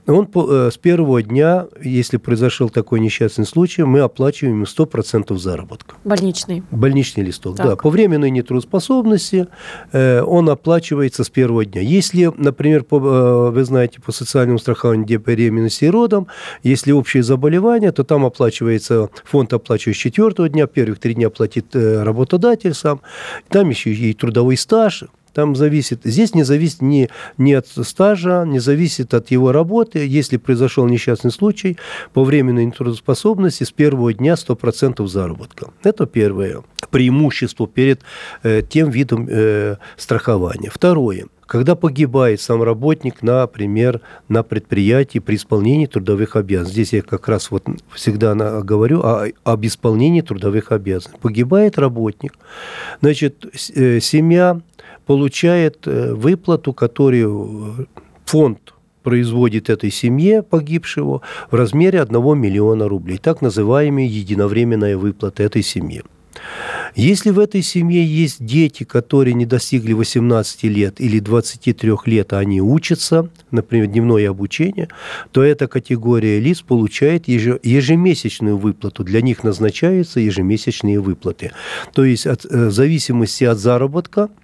он 0.07 0.29
э, 0.35 0.71
с 0.71 0.77
первого 0.77 1.23
дня, 1.23 1.67
если 1.83 2.19
произошел 2.19 2.69
такой 2.69 3.01
несчастный 3.01 3.47
случай, 3.47 3.85
мы 3.85 4.01
оплачиваем 4.01 4.57
ему 4.57 4.65
100% 4.65 5.37
заработка. 5.39 5.97
Больничный. 6.05 6.63
Больничный 6.71 7.25
листок, 7.25 7.57
так. 7.57 7.67
да. 7.67 7.77
По 7.77 7.89
временной 7.89 8.31
нетрудоспособности 8.31 9.47
э, 9.93 10.21
он 10.21 10.51
оплачивается 10.51 11.25
с 11.25 11.31
первого 11.31 11.65
дня. 11.65 11.81
Если, 11.81 12.31
например, 12.37 12.85
э, 12.91 13.51
вы 13.51 13.65
знаете, 13.65 14.01
по 14.01 14.13
социальному 14.13 14.59
страхованию 14.59 15.07
где 15.07 15.17
беременности 15.17 15.87
и 15.87 15.91
родам, 15.91 16.27
если 16.63 16.93
общее 16.93 17.23
заболевание, 17.23 17.91
то 17.91 18.05
там 18.05 18.27
оплачивается, 18.27 19.09
фонд 19.25 19.55
оплачивает 19.55 19.97
с 19.97 20.01
четвертого 20.01 20.49
дня, 20.51 20.67
первых 20.67 20.99
три 20.99 21.15
дня 21.15 21.24
оплатит 21.25 21.75
э, 21.75 22.03
работодатель 22.03 22.75
сам. 22.75 23.01
Там 23.49 23.71
еще 23.71 23.93
и 23.93 24.13
трудовой 24.15 24.57
стаж, 24.57 25.05
там 25.35 25.57
зависит, 25.57 26.01
здесь 26.05 26.35
не 26.35 26.45
зависит 26.45 26.81
ни, 26.81 27.11
ни 27.39 27.53
от 27.53 27.67
стажа, 27.67 28.45
не 28.47 28.61
зависит 28.61 29.13
от 29.15 29.31
его 29.31 29.53
работы. 29.53 30.07
Если 30.07 30.37
произошел 30.37 30.87
несчастный 30.87 31.31
случай, 31.31 31.77
по 32.13 32.25
временной 32.25 32.65
нетрудоспособности 32.65 33.65
с 33.65 33.73
первого 33.73 34.13
дня 34.15 34.35
100% 34.35 35.07
заработка. 35.07 35.71
Это 35.83 36.07
первое 36.07 36.63
преимущество 36.91 37.67
перед 37.67 38.03
э, 38.43 38.63
тем 38.63 38.91
видом 38.91 39.27
э, 39.29 39.77
страхования. 39.97 40.71
Второе. 40.73 41.27
Когда 41.47 41.75
погибает 41.75 42.41
сам 42.41 42.63
работник, 42.63 43.23
например, 43.23 44.01
на 44.29 44.43
предприятии 44.43 45.19
при 45.19 45.37
исполнении 45.37 45.87
трудовых 45.87 46.37
обязанностей. 46.37 46.85
Здесь 46.85 46.93
я 46.95 47.03
как 47.03 47.29
раз 47.29 47.51
вот 47.51 47.65
всегда 47.93 48.35
говорю 48.63 49.01
о, 49.01 49.27
об 49.45 49.67
исполнении 49.67 50.23
трудовых 50.23 50.73
обязанностей. 50.73 51.21
Погибает 51.21 51.79
работник, 51.79 52.35
значит, 53.01 53.45
э, 53.75 54.01
семья 54.01 54.61
получает 55.07 55.87
э, 55.87 56.15
выплату, 56.15 56.73
которую 56.73 57.89
фонд 58.25 58.75
производит 59.05 59.71
этой 59.71 59.91
семье 59.91 60.43
погибшего 60.43 61.21
в 61.51 61.55
размере 61.55 62.01
1 62.01 62.39
миллиона 62.39 62.89
рублей. 62.89 63.19
Так 63.19 63.43
называемые 63.43 64.09
единовременная 64.09 64.97
выплата 64.97 65.43
этой 65.43 65.63
семье. 65.63 66.03
Если 66.97 67.31
в 67.31 67.39
этой 67.39 67.63
семье 67.63 68.05
есть 68.05 68.45
дети, 68.45 68.85
которые 68.85 69.35
не 69.35 69.47
достигли 69.47 69.93
18 69.93 70.65
лет 70.65 71.01
или 71.01 71.21
23 71.21 71.93
лет, 72.07 72.33
а 72.33 72.39
они 72.39 72.61
учатся, 72.61 73.29
например, 73.51 73.87
дневное 73.87 74.31
обучение, 74.31 74.89
то 75.33 75.43
эта 75.43 75.69
категория 75.69 76.41
лиц 76.41 76.61
получает 76.63 77.29
ежемесячную 77.29 78.57
выплату. 78.57 79.05
Для 79.05 79.23
них 79.23 79.45
назначаются 79.45 80.21
ежемесячные 80.21 81.01
выплаты. 81.01 81.53
То 81.95 82.05
есть 82.05 82.27
от, 82.27 82.45
э, 82.45 82.67
в 82.69 82.73
зависимости 82.73 83.45
от 83.45 83.59
заработка 83.59 84.23
э, 84.23 84.44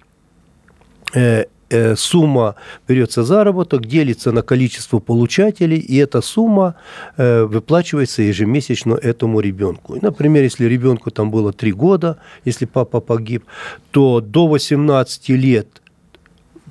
сумма 1.95 2.55
берется 2.87 3.23
заработок, 3.23 3.85
делится 3.85 4.31
на 4.31 4.41
количество 4.41 4.99
получателей, 4.99 5.77
и 5.77 5.95
эта 5.97 6.21
сумма 6.21 6.75
э, 7.17 7.43
выплачивается 7.43 8.21
ежемесячно 8.23 8.95
этому 8.95 9.39
ребенку. 9.39 9.97
Например, 10.01 10.43
если 10.43 10.65
ребенку 10.65 11.11
там 11.11 11.31
было 11.31 11.53
3 11.53 11.71
года, 11.71 12.17
если 12.45 12.65
папа 12.65 12.99
погиб, 12.99 13.45
то 13.91 14.19
до 14.21 14.47
18 14.47 15.29
лет 15.29 15.80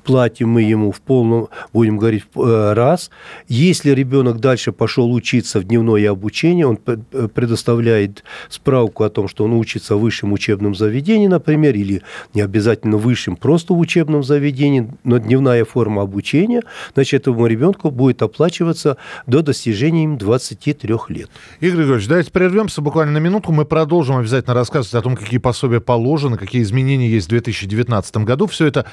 платим 0.03 0.51
мы 0.51 0.63
ему 0.63 0.93
в 0.93 1.01
полном, 1.01 1.49
будем 1.73 1.99
говорить, 1.99 2.25
э, 2.35 2.73
раз. 2.75 3.11
Если 3.49 3.91
ребенок 3.91 4.41
дальше 4.41 4.73
пошел 4.73 5.13
учиться 5.13 5.61
в 5.61 5.65
дневное 5.65 6.11
обучение, 6.11 6.67
он 6.67 6.79
э, 6.87 7.29
предоставляет 7.29 8.25
справку 8.49 9.05
о 9.05 9.11
том, 9.11 9.29
что 9.29 9.45
он 9.45 9.53
учится 9.53 9.97
в 9.97 10.01
высшем 10.01 10.33
учебном 10.33 10.75
заведении, 10.75 11.27
например, 11.27 11.75
или 11.75 12.03
не 12.35 12.41
обязательно 12.41 12.97
высшем, 12.97 13.37
просто 13.37 13.75
в 13.75 13.79
учебном 13.79 14.23
заведении, 14.23 14.89
но 15.05 15.19
дневная 15.19 15.65
форма 15.65 16.03
обучения, 16.03 16.63
значит, 16.95 17.23
этому 17.23 17.47
ребенку 17.47 17.91
будет 17.91 18.23
оплачиваться 18.23 18.97
до 19.27 19.43
достижения 19.43 20.05
им 20.05 20.19
23 20.19 20.89
лет. 21.09 21.31
Игорь 21.61 21.79
Григорьевич, 21.79 22.09
давайте 22.09 22.31
прервемся 22.31 22.81
буквально 22.81 23.13
на 23.13 23.19
минутку. 23.19 23.53
Мы 23.53 23.65
продолжим 23.65 24.17
обязательно 24.17 24.55
рассказывать 24.55 24.95
о 24.95 25.03
том, 25.03 25.17
какие 25.17 25.39
пособия 25.39 25.81
положены, 25.81 26.37
какие 26.37 26.63
изменения 26.63 27.09
есть 27.09 27.27
в 27.27 27.31
2019 27.31 28.17
году. 28.19 28.47
Все 28.47 28.67
это 28.67 28.87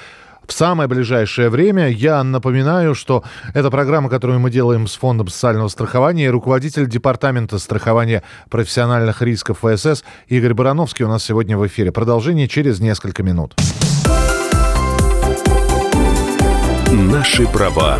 в 0.47 0.53
самое 0.53 0.87
ближайшее 0.87 1.49
время. 1.49 1.89
Я 1.89 2.23
напоминаю, 2.23 2.95
что 2.95 3.23
это 3.53 3.69
программа, 3.69 4.09
которую 4.09 4.39
мы 4.39 4.49
делаем 4.49 4.87
с 4.87 4.95
Фондом 4.95 5.27
социального 5.27 5.67
страхования. 5.67 6.25
И 6.25 6.29
руководитель 6.29 6.87
Департамента 6.87 7.59
страхования 7.59 8.23
профессиональных 8.49 9.21
рисков 9.21 9.59
ФСС 9.59 10.03
Игорь 10.27 10.53
Барановский 10.53 11.05
у 11.05 11.09
нас 11.09 11.23
сегодня 11.23 11.57
в 11.57 11.67
эфире. 11.67 11.91
Продолжение 11.91 12.47
через 12.47 12.79
несколько 12.79 13.23
минут. 13.23 13.55
Наши 16.91 17.45
права 17.47 17.99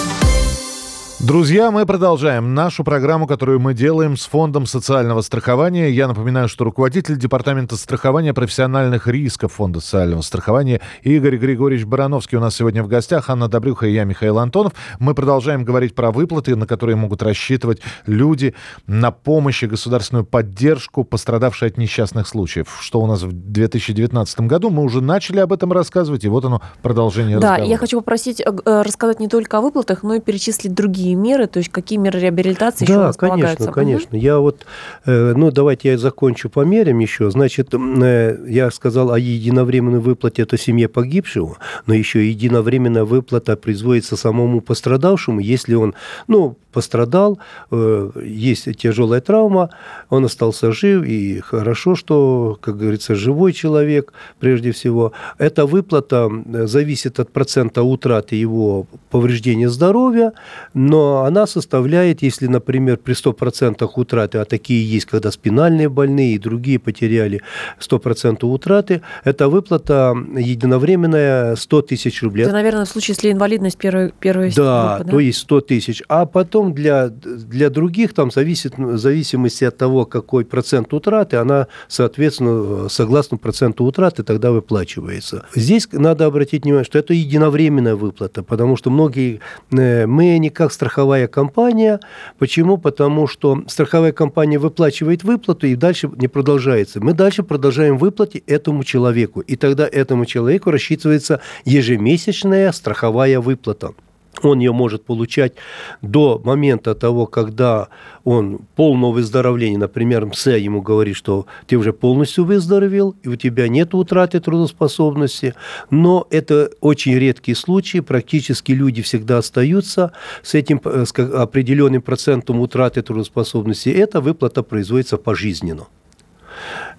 Друзья, 1.23 1.69
мы 1.69 1.85
продолжаем 1.85 2.55
нашу 2.55 2.83
программу, 2.83 3.27
которую 3.27 3.59
мы 3.59 3.75
делаем 3.75 4.17
с 4.17 4.25
Фондом 4.25 4.65
социального 4.65 5.21
страхования. 5.21 5.91
Я 5.91 6.07
напоминаю, 6.07 6.49
что 6.49 6.63
руководитель 6.63 7.15
Департамента 7.15 7.75
страхования 7.75 8.33
профессиональных 8.33 9.05
рисков 9.05 9.53
Фонда 9.53 9.81
социального 9.81 10.23
страхования 10.23 10.81
Игорь 11.03 11.37
Григорьевич 11.37 11.85
Барановский 11.85 12.39
у 12.39 12.41
нас 12.41 12.55
сегодня 12.55 12.81
в 12.81 12.87
гостях. 12.87 13.29
Анна 13.29 13.47
Добрюха 13.47 13.85
и 13.85 13.93
я, 13.93 14.03
Михаил 14.03 14.39
Антонов. 14.39 14.73
Мы 14.97 15.13
продолжаем 15.13 15.63
говорить 15.63 15.93
про 15.93 16.09
выплаты, 16.09 16.55
на 16.55 16.65
которые 16.65 16.95
могут 16.95 17.21
рассчитывать 17.21 17.81
люди 18.07 18.55
на 18.87 19.11
помощь 19.11 19.61
и 19.61 19.67
государственную 19.67 20.25
поддержку, 20.25 21.03
пострадавшие 21.03 21.67
от 21.67 21.77
несчастных 21.77 22.27
случаев. 22.27 22.79
Что 22.81 22.99
у 22.99 23.05
нас 23.05 23.21
в 23.21 23.31
2019 23.31 24.39
году. 24.41 24.71
Мы 24.71 24.81
уже 24.81 25.01
начали 25.01 25.37
об 25.37 25.53
этом 25.53 25.71
рассказывать, 25.71 26.23
и 26.23 26.29
вот 26.29 26.45
оно 26.45 26.63
продолжение 26.81 27.37
да, 27.37 27.51
разговора. 27.51 27.69
Я 27.69 27.77
хочу 27.77 27.99
попросить 27.99 28.41
э, 28.41 28.45
э, 28.65 28.81
рассказать 28.81 29.19
не 29.19 29.27
только 29.27 29.59
о 29.59 29.61
выплатах, 29.61 30.01
но 30.01 30.15
и 30.15 30.19
перечислить 30.19 30.73
другие 30.73 31.10
какие 31.11 31.15
меры, 31.15 31.47
то 31.47 31.59
есть 31.59 31.71
какие 31.71 31.99
меры 31.99 32.19
реабилитации 32.19 32.85
да, 32.85 32.93
еще 32.93 32.99
у 32.99 33.03
нас 33.03 33.17
конечно, 33.17 33.71
конечно. 33.71 34.15
Я 34.15 34.39
вот, 34.39 34.65
э, 35.05 35.33
ну, 35.35 35.51
давайте 35.51 35.89
я 35.89 35.97
закончу 35.97 36.49
по 36.49 36.61
мерам 36.65 36.99
еще. 36.99 37.29
Значит, 37.31 37.73
э, 37.73 38.37
я 38.47 38.71
сказал 38.71 39.11
о 39.11 39.19
единовременной 39.19 39.99
выплате 39.99 40.43
это 40.43 40.57
семье 40.57 40.87
погибшего, 40.87 41.57
но 41.87 41.93
еще 41.93 42.29
единовременная 42.29 43.03
выплата 43.03 43.55
производится 43.55 44.15
самому 44.15 44.61
пострадавшему, 44.61 45.39
если 45.39 45.75
он, 45.75 45.93
ну, 46.27 46.55
пострадал, 46.71 47.39
э, 47.71 48.11
есть 48.23 48.77
тяжелая 48.77 49.21
травма, 49.21 49.69
он 50.09 50.25
остался 50.25 50.71
жив, 50.71 51.03
и 51.03 51.39
хорошо, 51.39 51.95
что, 51.95 52.57
как 52.61 52.77
говорится, 52.77 53.15
живой 53.15 53.53
человек, 53.53 54.13
прежде 54.39 54.71
всего. 54.71 55.11
Эта 55.37 55.65
выплата 55.65 56.29
зависит 56.67 57.19
от 57.19 57.31
процента 57.31 57.83
утраты 57.83 58.35
его 58.35 58.85
повреждения 59.09 59.69
здоровья, 59.69 60.31
но 60.73 61.00
она 61.25 61.47
составляет, 61.47 62.21
если, 62.21 62.47
например, 62.47 62.97
при 62.97 63.13
100% 63.13 63.89
утраты, 63.95 64.37
а 64.37 64.45
такие 64.45 64.83
есть, 64.89 65.05
когда 65.05 65.31
спинальные 65.31 65.89
больные 65.89 66.33
и 66.33 66.37
другие 66.37 66.79
потеряли 66.79 67.41
100% 67.79 68.45
утраты, 68.45 69.01
эта 69.23 69.49
выплата 69.49 70.15
единовременная 70.35 71.55
100 71.55 71.81
тысяч 71.83 72.23
рублей. 72.23 72.43
Это, 72.43 72.53
наверное, 72.53 72.85
в 72.85 72.89
случае, 72.89 73.15
если 73.15 73.31
инвалидность 73.31 73.77
первой, 73.77 74.13
первой 74.19 74.51
да, 74.53 74.95
группы, 74.95 75.05
да, 75.05 75.11
то 75.11 75.19
есть 75.19 75.39
100 75.39 75.61
тысяч. 75.61 76.03
А 76.07 76.25
потом 76.25 76.73
для, 76.73 77.07
для 77.09 77.69
других, 77.69 78.13
там, 78.13 78.31
зависит, 78.31 78.77
в 78.77 78.97
зависимости 78.97 79.63
от 79.63 79.77
того, 79.77 80.05
какой 80.05 80.45
процент 80.45 80.93
утраты, 80.93 81.37
она, 81.37 81.67
соответственно, 81.87 82.89
согласно 82.89 83.37
проценту 83.37 83.85
утраты, 83.85 84.23
тогда 84.23 84.51
выплачивается. 84.51 85.45
Здесь 85.55 85.87
надо 85.91 86.25
обратить 86.25 86.63
внимание, 86.63 86.85
что 86.85 86.99
это 86.99 87.13
единовременная 87.13 87.95
выплата, 87.95 88.43
потому 88.43 88.77
что 88.77 88.89
многие, 88.89 89.39
э, 89.71 90.05
мы 90.05 90.37
никак 90.37 90.71
страховые 90.71 90.90
страховая 90.91 91.27
компания. 91.27 91.99
Почему? 92.37 92.77
Потому 92.77 93.25
что 93.27 93.63
страховая 93.67 94.11
компания 94.11 94.59
выплачивает 94.59 95.23
выплату 95.23 95.67
и 95.67 95.75
дальше 95.75 96.09
не 96.17 96.27
продолжается. 96.27 96.99
Мы 97.01 97.13
дальше 97.13 97.43
продолжаем 97.43 97.97
выплаты 97.97 98.43
этому 98.45 98.83
человеку. 98.83 99.39
И 99.39 99.55
тогда 99.55 99.87
этому 99.89 100.25
человеку 100.25 100.69
рассчитывается 100.69 101.39
ежемесячная 101.63 102.71
страховая 102.73 103.39
выплата 103.39 103.93
он 104.41 104.59
ее 104.59 104.71
может 104.71 105.03
получать 105.03 105.53
до 106.01 106.41
момента 106.43 106.95
того, 106.95 107.25
когда 107.25 107.89
он 108.23 108.59
полного 108.75 109.13
выздоровления, 109.13 109.77
например, 109.77 110.25
МС 110.25 110.47
ему 110.47 110.81
говорит, 110.81 111.15
что 111.15 111.45
ты 111.67 111.75
уже 111.75 111.93
полностью 111.93 112.45
выздоровел, 112.45 113.15
и 113.23 113.27
у 113.27 113.35
тебя 113.35 113.67
нет 113.67 113.93
утраты 113.93 114.39
трудоспособности, 114.39 115.53
но 115.89 116.27
это 116.29 116.71
очень 116.81 117.17
редкие 117.17 117.55
случаи, 117.55 117.99
практически 117.99 118.71
люди 118.71 119.01
всегда 119.01 119.39
остаются 119.39 120.11
с 120.43 120.53
этим 120.53 120.79
э, 120.83 121.05
с 121.05 121.13
определенным 121.19 122.01
процентом 122.01 122.59
утраты 122.59 123.01
трудоспособности, 123.01 123.89
эта 123.89 124.21
выплата 124.21 124.63
производится 124.63 125.17
пожизненно. 125.17 125.87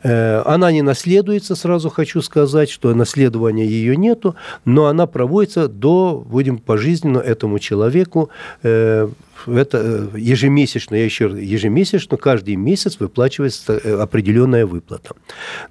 Э, 0.02 0.42
она 0.44 0.72
не 0.72 0.82
наследуется, 0.82 1.54
сразу 1.54 1.90
хочу 1.90 2.22
сказать, 2.22 2.70
что 2.70 2.94
наследования 2.94 3.66
ее 3.66 3.96
нету, 3.96 4.34
но 4.64 4.86
она 4.86 5.06
проводится 5.06 5.68
до, 5.68 6.24
будем 6.26 6.58
пожизненно 6.58 7.18
этому 7.18 7.58
человеку, 7.58 8.30
э, 8.62 9.08
это 9.46 9.78
э, 9.78 10.18
ежемесячно, 10.18 10.96
я 10.96 11.04
еще 11.04 11.24
ежемесячно, 11.24 12.16
каждый 12.16 12.56
месяц 12.56 12.98
выплачивается 13.00 14.02
определенная 14.02 14.66
выплата. 14.66 15.14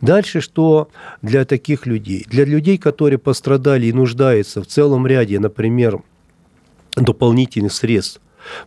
Дальше, 0.01 0.41
что 0.41 0.89
для 1.21 1.45
таких 1.45 1.85
людей? 1.85 2.25
Для 2.27 2.45
людей, 2.45 2.77
которые 2.77 3.19
пострадали 3.19 3.87
и 3.87 3.93
нуждаются 3.93 4.61
в 4.61 4.67
целом 4.67 5.07
ряде, 5.07 5.39
например, 5.39 5.99
дополнительных 6.95 7.73
средств 7.73 8.21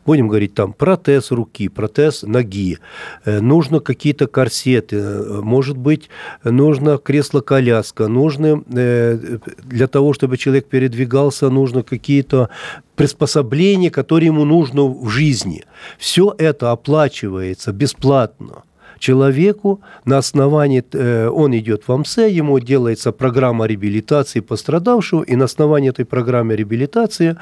Будем 0.06 0.28
говорить 0.28 0.54
там 0.54 0.72
протез 0.72 1.30
руки, 1.30 1.68
протез 1.68 2.22
ноги, 2.22 2.78
э, 3.24 3.40
нужно 3.40 3.80
какие-то 3.80 4.26
корсеты, 4.26 4.96
э, 4.96 5.40
может 5.42 5.76
быть, 5.76 6.08
нужно 6.44 6.98
кресло-коляска, 6.98 8.08
нужно 8.08 8.62
э, 8.72 9.38
для 9.62 9.86
того, 9.86 10.12
чтобы 10.12 10.36
человек 10.36 10.66
передвигался, 10.66 11.50
нужно 11.50 11.82
какие-то 11.82 12.48
приспособления, 12.96 13.90
которые 13.90 14.28
ему 14.28 14.44
нужно 14.44 14.82
в 14.84 15.08
жизни. 15.08 15.64
Все 15.98 16.34
это 16.38 16.70
оплачивается 16.70 17.72
бесплатно 17.72 18.62
человеку 18.98 19.80
на 20.06 20.18
основании, 20.18 20.82
он 21.28 21.54
идет 21.56 21.82
в 21.86 21.92
АМСЭ, 21.92 22.30
ему 22.30 22.58
делается 22.58 23.12
программа 23.12 23.66
реабилитации 23.66 24.40
пострадавшего, 24.40 25.22
и 25.22 25.36
на 25.36 25.44
основании 25.44 25.90
этой 25.90 26.04
программы 26.06 26.56
реабилитации 26.56 27.36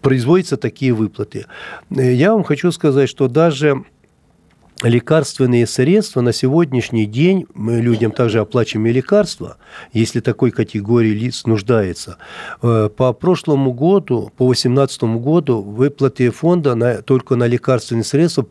производятся 0.00 0.56
такие 0.56 0.92
выплаты. 0.92 1.46
Э, 1.90 2.12
я 2.12 2.32
вам 2.32 2.44
хочу 2.44 2.72
сказать, 2.72 3.08
что 3.08 3.28
даже 3.28 3.84
лекарственные 4.82 5.66
средства 5.66 6.20
на 6.20 6.32
сегодняшний 6.32 7.06
день, 7.06 7.46
мы 7.54 7.80
людям 7.80 8.12
также 8.12 8.38
оплачиваем 8.38 8.86
и 8.86 8.92
лекарства, 8.92 9.56
если 9.92 10.20
такой 10.20 10.50
категории 10.50 11.10
лиц 11.10 11.46
нуждается. 11.46 12.18
Э, 12.62 12.88
по 12.94 13.12
прошлому 13.12 13.72
году, 13.72 14.32
по 14.36 14.44
2018 14.44 15.02
году, 15.20 15.62
выплаты 15.62 16.30
фонда 16.30 16.74
на, 16.74 17.02
только 17.02 17.34
на 17.34 17.46
лекарственные 17.46 18.04
средства 18.04 18.46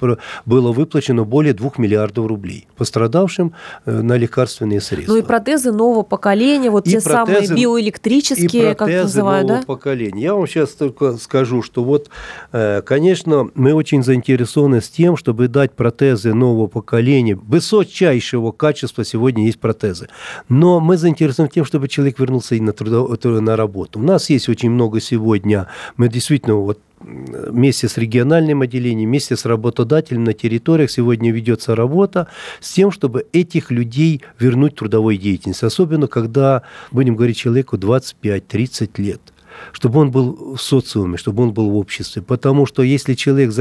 было 0.45 0.71
выплачено 0.71 1.23
более 1.23 1.53
2 1.53 1.71
миллиардов 1.77 2.27
рублей 2.27 2.67
пострадавшим 2.75 3.53
э, 3.85 4.01
на 4.01 4.17
лекарственные 4.17 4.81
средства. 4.81 5.13
Ну 5.13 5.19
и 5.19 5.21
протезы 5.21 5.71
нового 5.71 6.03
поколения, 6.03 6.69
вот 6.69 6.87
и 6.87 6.91
те 6.91 7.01
протезы, 7.01 7.47
самые 7.47 7.61
биоэлектрические, 7.61 8.75
как 8.75 8.89
называют, 8.89 9.47
нового 9.47 9.61
да? 9.61 9.65
поколения. 9.65 10.23
Я 10.23 10.35
вам 10.35 10.45
сейчас 10.45 10.71
только 10.71 11.13
скажу, 11.13 11.61
что 11.61 11.83
вот, 11.83 12.09
э, 12.51 12.81
конечно, 12.81 13.49
мы 13.55 13.73
очень 13.73 14.03
заинтересованы 14.03 14.81
с 14.81 14.89
тем, 14.89 15.15
чтобы 15.15 15.47
дать 15.47 15.71
протез 15.71 16.16
протезы 16.17 16.33
нового 16.33 16.67
поколения, 16.67 17.35
высочайшего 17.35 18.51
качества 18.51 19.05
сегодня 19.05 19.45
есть 19.45 19.59
протезы. 19.59 20.07
Но 20.49 20.79
мы 20.79 20.97
заинтересованы 20.97 21.51
тем, 21.53 21.65
чтобы 21.65 21.87
человек 21.87 22.19
вернулся 22.19 22.55
и 22.55 22.59
на, 22.59 22.73
трудов... 22.73 23.23
на 23.23 23.55
работу. 23.55 23.99
У 23.99 24.03
нас 24.03 24.29
есть 24.29 24.49
очень 24.49 24.71
много 24.71 24.99
сегодня, 24.99 25.67
мы 25.97 26.09
действительно 26.09 26.55
вот 26.55 26.79
вместе 26.99 27.87
с 27.87 27.97
региональным 27.97 28.61
отделением, 28.61 29.09
вместе 29.09 29.35
с 29.35 29.45
работодателем 29.45 30.23
на 30.23 30.33
территориях 30.33 30.89
сегодня 30.89 31.31
ведется 31.31 31.75
работа 31.75 32.27
с 32.59 32.73
тем, 32.73 32.91
чтобы 32.91 33.25
этих 33.33 33.71
людей 33.71 34.21
вернуть 34.39 34.73
в 34.73 34.77
трудовой 34.77 35.17
деятельность. 35.17 35.63
Особенно, 35.63 36.07
когда, 36.07 36.63
будем 36.91 37.15
говорить, 37.15 37.37
человеку 37.37 37.77
25-30 37.77 38.89
лет– 38.97 39.21
чтобы 39.71 39.99
он 39.99 40.11
был 40.11 40.55
в 40.55 40.61
социуме, 40.61 41.17
чтобы 41.17 41.43
он 41.43 41.53
был 41.53 41.69
в 41.69 41.75
обществе. 41.75 42.21
Потому 42.21 42.65
что 42.65 42.83
если 42.83 43.13
человек 43.13 43.51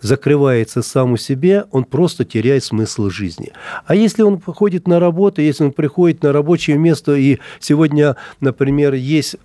закрывается 0.00 0.82
сам 0.82 1.12
у 1.12 1.16
себя, 1.16 1.66
он 1.70 1.84
просто 1.84 2.24
теряет 2.24 2.64
смысл 2.64 3.10
жизни. 3.10 3.52
А 3.86 3.94
если 3.94 4.22
он 4.22 4.40
ходит 4.40 4.88
на 4.88 5.00
работу, 5.00 5.42
если 5.42 5.64
он 5.64 5.72
приходит 5.72 6.22
на 6.22 6.32
рабочее 6.32 6.78
место, 6.78 7.14
и 7.14 7.38
сегодня, 7.60 8.16
например, 8.40 8.94
есть 8.94 9.36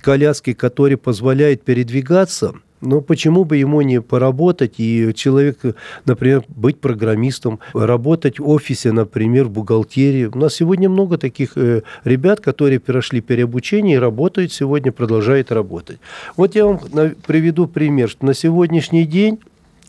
коляски, 0.00 0.52
которые 0.52 0.96
позволяют 0.96 1.64
передвигаться– 1.64 2.54
но 2.82 3.00
почему 3.00 3.44
бы 3.44 3.56
ему 3.56 3.80
не 3.80 4.02
поработать 4.02 4.74
и 4.78 5.12
человек, 5.14 5.60
например, 6.04 6.44
быть 6.48 6.80
программистом, 6.80 7.60
работать 7.72 8.38
в 8.38 8.48
офисе, 8.48 8.92
например, 8.92 9.46
в 9.46 9.50
бухгалтерии. 9.50 10.26
У 10.26 10.36
нас 10.36 10.54
сегодня 10.54 10.90
много 10.90 11.16
таких 11.16 11.56
э, 11.56 11.82
ребят, 12.04 12.40
которые 12.40 12.80
прошли 12.80 13.20
переобучение 13.20 13.96
и 13.96 14.00
работают 14.00 14.52
сегодня, 14.52 14.90
продолжают 14.92 15.52
работать. 15.52 16.00
Вот 16.36 16.54
я 16.56 16.66
вам 16.66 16.80
приведу 17.26 17.68
пример, 17.68 18.08
что 18.08 18.26
на 18.26 18.34
сегодняшний 18.34 19.04
день, 19.04 19.38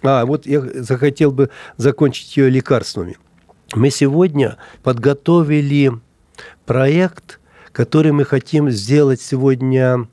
а 0.03 0.25
вот 0.25 0.45
я 0.45 0.61
захотел 0.61 1.31
бы 1.31 1.49
закончить 1.77 2.37
ее 2.37 2.49
лекарствами. 2.49 3.17
Мы 3.73 3.89
сегодня 3.89 4.57
подготовили 4.83 5.93
проект, 6.67 7.39
который 7.71 8.11
мы 8.11 8.23
хотим 8.23 8.69
сделать 8.69 9.19
сегодня 9.19 10.07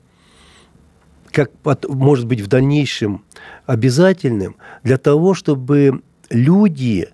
как 1.31 1.51
может 1.87 2.25
быть 2.25 2.41
в 2.41 2.47
дальнейшем 2.47 3.23
обязательным 3.65 4.55
для 4.83 4.97
того, 4.97 5.33
чтобы 5.33 6.01
люди 6.29 7.07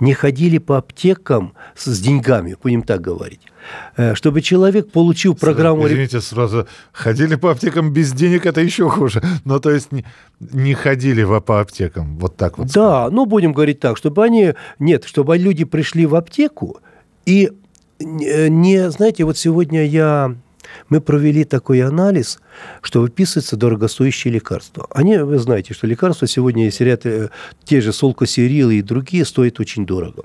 не 0.00 0.14
ходили 0.14 0.58
по 0.58 0.78
аптекам 0.78 1.54
с 1.76 2.00
деньгами, 2.00 2.56
будем 2.60 2.82
так 2.82 3.00
говорить. 3.00 3.40
Э, 3.96 4.16
чтобы 4.16 4.42
человек 4.42 4.90
получил 4.90 5.36
программу... 5.36 5.86
Извините, 5.86 6.20
сразу, 6.20 6.66
ходили 6.90 7.36
по 7.36 7.52
аптекам 7.52 7.92
без 7.92 8.12
денег, 8.12 8.44
это 8.44 8.60
еще 8.60 8.88
хуже. 8.88 9.22
Ну, 9.44 9.60
то 9.60 9.70
есть 9.70 9.92
не, 9.92 10.04
не 10.40 10.74
ходили 10.74 11.24
по 11.40 11.60
аптекам, 11.60 12.18
вот 12.18 12.36
так 12.36 12.58
вот. 12.58 12.72
Да, 12.72 13.10
ну, 13.10 13.26
будем 13.26 13.52
говорить 13.52 13.78
так, 13.78 13.96
чтобы 13.96 14.24
они... 14.24 14.54
Нет, 14.80 15.04
чтобы 15.04 15.38
люди 15.38 15.64
пришли 15.64 16.06
в 16.06 16.16
аптеку 16.16 16.80
и 17.24 17.52
не... 18.00 18.90
Знаете, 18.90 19.22
вот 19.24 19.38
сегодня 19.38 19.86
я 19.86 20.34
мы 20.88 21.00
провели 21.00 21.44
такой 21.44 21.82
анализ, 21.82 22.40
что 22.80 23.00
выписываются 23.00 23.56
дорогостоящие 23.56 24.34
лекарства. 24.34 24.86
Они, 24.90 25.16
вы 25.18 25.38
знаете, 25.38 25.74
что 25.74 25.86
лекарства 25.86 26.26
сегодня 26.26 26.64
есть 26.64 26.80
ряд, 26.80 27.06
э, 27.06 27.30
те 27.64 27.80
же 27.80 27.92
солкосерилы 27.92 28.76
и 28.76 28.82
другие 28.82 29.24
стоят 29.24 29.60
очень 29.60 29.86
дорого. 29.86 30.24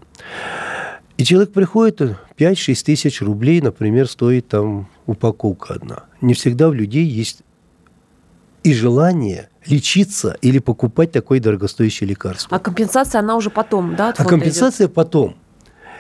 И 1.18 1.24
человек 1.24 1.52
приходит, 1.52 2.18
5-6 2.38 2.84
тысяч 2.86 3.22
рублей, 3.22 3.62
например, 3.62 4.08
стоит 4.08 4.48
там 4.50 4.88
упаковка 5.08 5.74
одна. 5.74 6.04
Не 6.22 6.36
всегда 6.36 6.70
у 6.70 6.74
людей 6.74 7.06
есть 7.06 7.42
и 8.64 8.74
желание 8.74 9.50
лечиться 9.66 10.38
или 10.42 10.60
покупать 10.60 11.12
такое 11.12 11.40
дорогостоящее 11.40 12.10
лекарство. 12.10 12.56
А 12.56 12.60
компенсация, 12.60 13.20
она 13.20 13.36
уже 13.36 13.50
потом, 13.50 13.96
да? 13.96 14.14
А 14.16 14.26
компенсация 14.26 14.86
идет? 14.86 14.96
потом. 14.96 15.36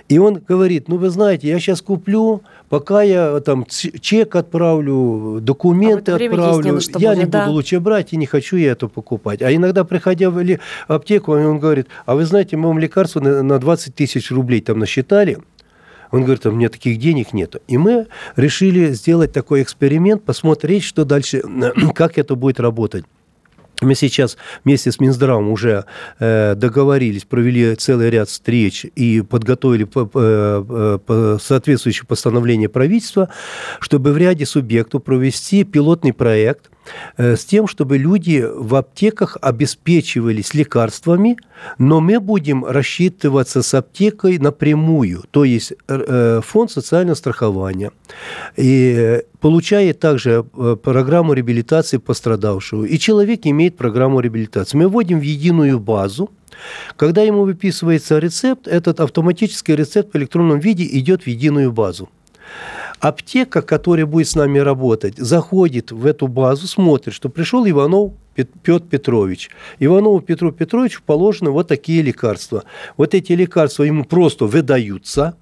И 0.09 0.19
он 0.19 0.41
говорит, 0.47 0.87
ну 0.87 0.97
вы 0.97 1.09
знаете, 1.09 1.49
я 1.49 1.59
сейчас 1.59 1.81
куплю, 1.81 2.41
пока 2.69 3.01
я 3.01 3.39
там 3.41 3.65
чек 3.67 4.35
отправлю, 4.35 5.39
документы 5.41 6.13
а 6.13 6.15
отправлю, 6.15 6.75
не 6.75 7.01
я 7.01 7.09
будет, 7.09 7.17
не 7.17 7.25
да? 7.25 7.41
буду 7.41 7.53
лучше 7.53 7.79
брать 7.81 8.13
и 8.13 8.17
не 8.17 8.25
хочу 8.25 8.55
я 8.55 8.71
это 8.71 8.87
покупать. 8.87 9.41
А 9.41 9.53
иногда, 9.53 9.83
приходя 9.83 10.29
в 10.29 10.41
аптеку, 10.87 11.33
он 11.33 11.59
говорит, 11.59 11.87
а 12.05 12.15
вы 12.15 12.25
знаете, 12.25 12.55
мы 12.55 12.69
вам 12.69 12.79
лекарство 12.79 13.19
на 13.19 13.59
20 13.59 13.95
тысяч 13.95 14.31
рублей 14.31 14.61
там 14.61 14.79
насчитали, 14.79 15.39
он 16.11 16.23
говорит, 16.23 16.45
а 16.45 16.49
у 16.49 16.53
меня 16.53 16.69
таких 16.69 16.99
денег 16.99 17.33
нет. 17.33 17.57
И 17.67 17.77
мы 17.77 18.07
решили 18.37 18.91
сделать 18.91 19.33
такой 19.33 19.61
эксперимент, 19.61 20.23
посмотреть, 20.23 20.83
что 20.83 21.03
дальше, 21.03 21.43
как 21.95 22.17
это 22.17 22.35
будет 22.35 22.61
работать. 22.61 23.03
Мы 23.81 23.93
сейчас 23.93 24.37
вместе 24.63 24.91
с 24.91 24.99
Минздравом 24.99 25.49
уже 25.49 25.85
э, 26.19 26.55
договорились, 26.55 27.25
провели 27.25 27.75
целый 27.75 28.09
ряд 28.09 28.27
встреч 28.27 28.85
и 28.95 29.21
подготовили 29.21 29.83
по, 29.83 30.05
по, 30.05 30.99
э, 31.07 31.37
соответствующее 31.39 32.05
постановление 32.07 32.69
правительства, 32.69 33.29
чтобы 33.79 34.13
в 34.13 34.17
ряде 34.17 34.45
субъектов 34.45 35.03
провести 35.03 35.63
пилотный 35.63 36.13
проект– 36.13 36.71
с 37.17 37.45
тем, 37.45 37.67
чтобы 37.67 37.97
люди 37.97 38.45
в 38.47 38.75
аптеках 38.75 39.37
обеспечивались 39.41 40.53
лекарствами, 40.53 41.37
но 41.77 41.99
мы 41.99 42.19
будем 42.19 42.65
рассчитываться 42.65 43.61
с 43.61 43.73
аптекой 43.73 44.37
напрямую, 44.37 45.23
то 45.31 45.43
есть 45.43 45.73
э, 45.87 46.41
фонд 46.43 46.71
социального 46.71 47.15
страхования, 47.15 47.91
и 48.55 49.21
получает 49.39 49.99
также 49.99 50.45
э, 50.57 50.75
программу 50.81 51.33
реабилитации 51.33 51.97
пострадавшего, 51.97 52.85
и 52.85 52.97
человек 52.97 53.41
имеет 53.43 53.77
программу 53.77 54.19
реабилитации. 54.19 54.77
Мы 54.77 54.87
вводим 54.87 55.19
в 55.19 55.23
единую 55.23 55.79
базу, 55.79 56.29
когда 56.95 57.21
ему 57.21 57.43
выписывается 57.43 58.19
рецепт, 58.19 58.67
этот 58.67 58.99
автоматический 58.99 59.75
рецепт 59.75 60.13
в 60.13 60.17
электронном 60.17 60.59
виде 60.59 60.85
идет 60.85 61.23
в 61.23 61.27
единую 61.27 61.71
базу. 61.71 62.09
Аптека, 62.99 63.61
которая 63.61 64.05
будет 64.05 64.27
с 64.27 64.35
нами 64.35 64.57
работать, 64.59 65.17
заходит 65.17 65.91
в 65.91 66.05
эту 66.05 66.27
базу, 66.27 66.67
смотрит, 66.67 67.13
что 67.13 67.29
пришел 67.29 67.67
Иванов 67.67 68.13
Петр 68.35 68.79
Петрович. 68.79 69.49
Иванову 69.79 70.19
Петру 70.21 70.51
Петровичу 70.51 71.01
положены 71.05 71.51
вот 71.51 71.67
такие 71.67 72.01
лекарства. 72.01 72.63
Вот 72.95 73.13
эти 73.13 73.33
лекарства 73.33 73.83
ему 73.83 74.03
просто 74.03 74.45
выдаются, 74.45 75.35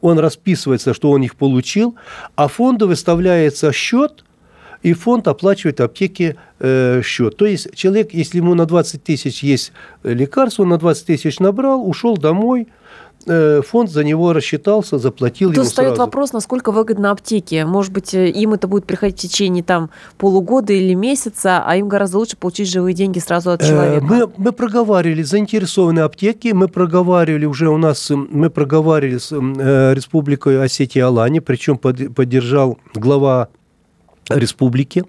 он 0.00 0.18
расписывается, 0.18 0.92
что 0.94 1.10
он 1.10 1.22
их 1.22 1.34
получил, 1.34 1.96
а 2.36 2.48
фонду 2.48 2.86
выставляется 2.86 3.72
счет, 3.72 4.24
и 4.82 4.92
фонд 4.92 5.28
оплачивает 5.28 5.80
аптеке 5.80 6.36
э, 6.58 7.00
счет. 7.02 7.36
То 7.38 7.46
есть 7.46 7.74
человек, 7.74 8.12
если 8.12 8.36
ему 8.36 8.54
на 8.54 8.66
20 8.66 9.02
тысяч 9.02 9.42
есть 9.42 9.72
лекарство, 10.02 10.62
он 10.62 10.68
на 10.68 10.78
20 10.78 11.06
тысяч 11.06 11.40
набрал, 11.40 11.88
ушел 11.88 12.16
домой– 12.16 12.68
фонд 13.26 13.90
за 13.90 14.04
него 14.04 14.32
рассчитался, 14.32 14.98
заплатил 14.98 15.48
Тут 15.50 15.56
ему 15.56 15.66
встает 15.66 15.90
сразу. 15.90 16.02
вопрос, 16.02 16.32
насколько 16.32 16.72
выгодно 16.72 17.10
аптеке. 17.10 17.64
Может 17.64 17.92
быть, 17.92 18.14
э, 18.14 18.28
им 18.28 18.52
это 18.52 18.68
будет 18.68 18.84
приходить 18.84 19.18
в 19.18 19.22
течение 19.22 19.62
там, 19.62 19.90
полугода 20.18 20.72
или 20.72 20.94
месяца, 20.94 21.62
а 21.64 21.76
им 21.76 21.88
гораздо 21.88 22.18
лучше 22.18 22.36
получить 22.36 22.68
живые 22.68 22.94
деньги 22.94 23.18
сразу 23.18 23.50
от 23.50 23.62
э, 23.62 23.68
человека. 23.68 24.04
Мы, 24.04 24.30
мы 24.36 24.52
проговаривали 24.52 25.22
заинтересованные 25.22 26.04
аптеки, 26.04 26.48
мы 26.48 26.68
проговаривали 26.68 27.46
уже 27.46 27.68
у 27.68 27.78
нас, 27.78 28.10
мы 28.10 28.50
проговаривали 28.50 29.18
с 29.18 29.32
Республикой 29.32 30.62
Осетия 30.62 31.06
Алани, 31.06 31.40
причем 31.40 31.78
под, 31.78 32.14
поддержал 32.14 32.78
глава 32.94 33.48
республики, 34.28 35.04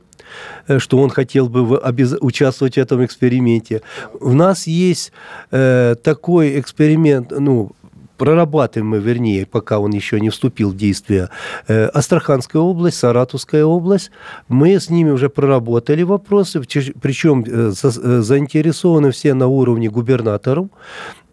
что 0.77 0.97
он 0.97 1.09
хотел 1.09 1.47
бы 1.47 1.79
участвовать 2.21 2.75
в 2.75 2.77
этом 2.77 3.05
эксперименте. 3.05 3.81
У 4.19 4.33
нас 4.33 4.67
есть 4.67 5.11
э, 5.51 5.95
такой 6.03 6.59
эксперимент, 6.59 7.31
ну, 7.31 7.71
прорабатываем 8.17 8.89
мы, 8.89 8.99
вернее, 8.99 9.45
пока 9.45 9.79
он 9.79 9.91
еще 9.91 10.19
не 10.19 10.29
вступил 10.29 10.71
в 10.71 10.77
действие, 10.77 11.29
э, 11.67 11.85
Астраханская 11.87 12.61
область, 12.61 12.97
Саратовская 12.97 13.65
область. 13.65 14.11
Мы 14.47 14.79
с 14.79 14.89
ними 14.89 15.11
уже 15.11 15.29
проработали 15.29 16.03
вопросы, 16.03 16.61
причем 16.61 17.43
э, 17.47 17.71
э, 17.71 18.21
заинтересованы 18.21 19.11
все 19.11 19.33
на 19.33 19.47
уровне 19.47 19.89
губернаторов. 19.89 20.67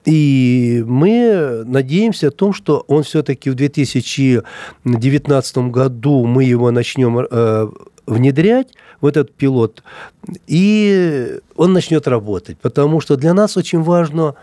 И 0.05 0.85
мы 0.87 1.63
надеемся 1.65 2.29
о 2.29 2.33
том, 2.33 2.53
что 2.53 2.85
он 2.89 3.05
все-таки 3.05 3.51
в 3.51 3.55
2019 3.55 5.59
году 5.71 6.27
мы 6.27 6.43
его 6.43 6.73
начнем 6.73 7.25
внедрять, 8.07 8.69
вот 9.01 9.17
этот 9.17 9.35
пилот, 9.35 9.83
и 10.47 11.39
он 11.57 11.73
начнет 11.73 12.09
работать. 12.09 12.59
Потому 12.59 13.01
что 13.01 13.17
для 13.17 13.35
нас 13.35 13.57
очень 13.57 13.83
важно 13.83 14.35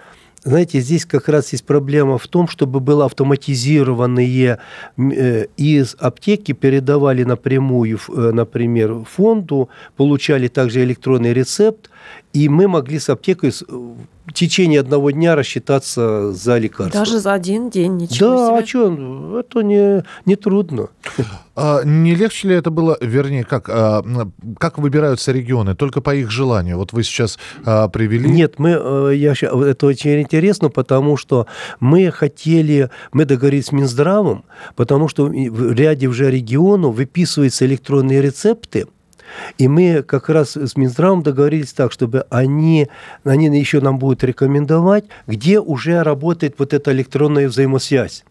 знаете, 0.44 0.80
здесь 0.80 1.06
как 1.06 1.28
раз 1.30 1.52
есть 1.52 1.66
проблема 1.66 2.18
в 2.18 2.28
том, 2.28 2.48
чтобы 2.48 2.80
было 2.80 3.06
автоматизированные 3.06 4.60
э, 4.98 5.46
из 5.58 5.96
аптеки 6.00 6.54
передавали 6.54 7.24
напрямую, 7.24 8.00
э, 8.08 8.32
например, 8.34 9.04
фонду, 9.04 9.70
получали 9.98 10.48
также 10.48 10.84
электронный 10.84 11.34
рецепт, 11.34 11.90
и 12.34 12.48
мы 12.50 12.68
могли 12.68 13.00
с 13.00 13.10
аптекой 13.10 13.52
в 13.52 14.34
течение 14.34 14.80
одного 14.80 15.10
дня 15.10 15.36
рассчитаться 15.36 16.32
за 16.32 16.58
лекарство. 16.60 17.00
Даже 17.00 17.20
за 17.20 17.34
один 17.34 17.70
день, 17.70 17.98
ничего 17.98 18.30
да, 18.30 18.48
себе. 18.48 18.64
а 18.64 18.68
что, 18.68 19.40
это 19.40 19.62
не, 19.64 20.04
не 20.26 20.36
трудно. 20.36 20.90
А, 21.56 21.84
не 21.84 22.16
легче 22.16 22.48
ли 22.48 22.56
это 22.56 22.70
было, 22.70 22.98
вернее, 23.02 23.44
как, 23.44 23.68
а, 23.70 24.04
как 24.60 24.78
выбираются 24.78 25.32
регионы? 25.32 25.76
Только 25.76 26.02
по 26.02 26.16
их 26.16 26.30
желанию? 26.30 26.78
Вот 26.78 26.94
вы 26.94 27.04
сейчас 27.04 27.40
а, 27.66 27.90
привели... 27.90 28.30
Нет, 28.30 28.60
мы, 28.60 28.78
э, 28.80 29.16
я, 29.16 29.34
это 29.34 29.88
очень 29.88 30.22
интересно, 30.22 30.70
потому 30.70 31.18
что 31.18 31.48
мы 31.80 32.12
хотели, 32.12 32.92
мы 33.12 33.26
договорились 33.26 33.68
с 33.68 33.72
Минздравом, 33.72 34.46
потому 34.76 35.08
что 35.08 35.26
в 35.26 35.72
ряде 35.74 36.08
уже 36.08 36.30
регионов 36.30 36.96
выписываются 36.96 37.66
электронные 37.66 38.22
рецепты, 38.22 38.86
и 39.58 39.68
мы 39.68 40.04
как 40.04 40.30
раз 40.30 40.56
с 40.56 40.76
Минздравом 40.76 41.24
договорились 41.24 41.74
так, 41.74 41.92
чтобы 41.92 42.26
они, 42.30 42.88
они 43.24 43.46
еще 43.60 43.82
нам 43.82 44.00
будут 44.00 44.24
рекомендовать, 44.24 45.06
где 45.28 45.60
уже 45.60 46.04
работает 46.04 46.56
вот 46.58 46.74
эта 46.74 46.92
электронная 46.92 47.48
взаимосвязь 47.48 48.24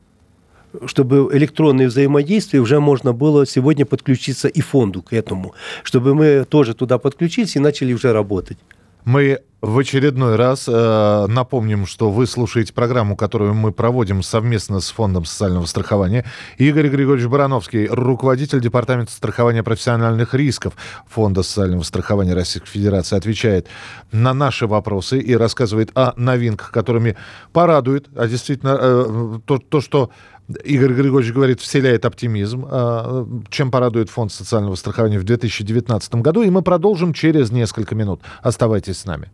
чтобы 0.87 1.31
электронное 1.33 1.89
взаимодействие 1.89 2.61
уже 2.61 2.79
можно 2.79 3.13
было 3.13 3.47
сегодня 3.47 3.87
подключиться 3.87 4.49
и 4.49 4.61
фонду 4.61 5.03
к 5.03 5.15
этому, 5.15 5.55
чтобы 5.83 6.15
мы 6.15 6.45
тоже 6.49 6.75
туда 6.75 6.99
подключились 6.99 7.57
и 7.57 7.59
начали 7.59 7.93
уже 7.93 8.13
работать. 8.13 8.59
Мы 9.05 9.41
в 9.61 9.77
очередной 9.79 10.37
раз 10.37 10.69
э, 10.69 11.27
напомним, 11.29 11.87
что 11.87 12.11
вы 12.11 12.29
слушаете 12.29 12.73
программу, 12.73 13.17
которую 13.17 13.55
мы 13.55 13.73
проводим 13.73 14.23
совместно 14.23 14.79
с 14.79 14.91
Фондом 14.91 15.25
социального 15.25 15.67
страхования. 15.67 16.25
Игорь 16.59 16.89
Григорьевич 16.89 17.29
Барановский, 17.29 17.87
руководитель 17.89 18.61
Департамента 18.61 19.11
страхования 19.11 19.65
профессиональных 19.65 20.33
рисков 20.33 20.75
Фонда 21.09 21.43
социального 21.43 21.83
страхования 21.83 22.35
Российской 22.35 22.69
Федерации, 22.69 23.17
отвечает 23.17 23.67
на 24.13 24.33
наши 24.33 24.69
вопросы 24.69 25.19
и 25.19 25.35
рассказывает 25.35 25.91
о 25.97 26.13
новинках, 26.17 26.71
которыми 26.71 27.17
порадует, 27.53 28.09
а 28.15 28.29
действительно 28.29 28.79
э, 28.81 29.39
то, 29.45 29.59
то, 29.59 29.81
что 29.81 30.11
Игорь 30.65 30.95
Григорьевич 30.95 31.35
говорит, 31.35 31.61
вселяет 31.61 32.05
оптимизм, 32.05 32.67
а, 32.69 33.27
чем 33.51 33.71
порадует 33.71 34.09
Фонд 34.11 34.33
социального 34.33 34.77
страхования 34.77 35.19
в 35.19 35.25
2019 35.25 36.15
году. 36.17 36.43
И 36.43 36.51
мы 36.51 36.63
продолжим 36.63 37.13
через 37.13 37.51
несколько 37.51 37.95
минут. 37.95 38.21
Оставайтесь 38.43 38.99
с 38.99 39.05
нами. 39.05 39.31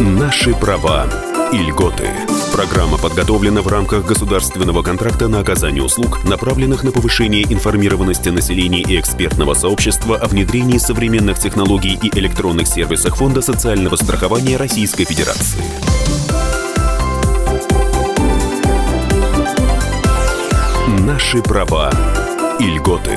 Наши 0.00 0.54
права 0.54 1.06
и 1.52 1.58
льготы. 1.58 2.08
Программа 2.52 2.98
подготовлена 2.98 3.62
в 3.62 3.68
рамках 3.68 4.06
государственного 4.06 4.82
контракта 4.82 5.28
на 5.28 5.40
оказание 5.40 5.82
услуг, 5.82 6.24
направленных 6.24 6.82
на 6.82 6.90
повышение 6.90 7.44
информированности 7.44 8.30
населения 8.30 8.82
и 8.82 8.98
экспертного 8.98 9.54
сообщества 9.54 10.16
о 10.16 10.26
внедрении 10.26 10.78
современных 10.78 11.38
технологий 11.38 11.98
и 12.02 12.18
электронных 12.18 12.66
сервисах 12.66 13.16
Фонда 13.16 13.40
социального 13.40 13.96
страхования 13.96 14.56
Российской 14.56 15.04
Федерации. 15.04 15.60
Наши 21.20 21.42
права 21.42 21.90
и 22.58 22.64
льготы. 22.64 23.12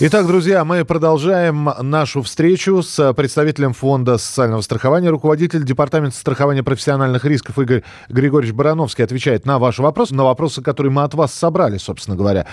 Итак, 0.00 0.26
друзья, 0.26 0.66
мы 0.66 0.84
продолжаем 0.84 1.70
нашу 1.80 2.20
встречу 2.20 2.82
с 2.82 3.14
представителем 3.14 3.72
Фонда 3.72 4.18
социального 4.18 4.60
страхования. 4.60 5.08
Руководитель 5.08 5.64
Департамента 5.64 6.14
страхования 6.14 6.62
профессиональных 6.62 7.24
рисков 7.24 7.58
Игорь 7.58 7.84
Григорьевич 8.10 8.54
Барановский 8.54 9.02
отвечает 9.02 9.46
на 9.46 9.58
ваши 9.58 9.80
вопросы, 9.80 10.14
на 10.14 10.24
вопросы, 10.24 10.60
которые 10.60 10.92
мы 10.92 11.04
от 11.04 11.14
вас 11.14 11.32
собрали, 11.32 11.78
собственно 11.78 12.18
говоря. 12.18 12.46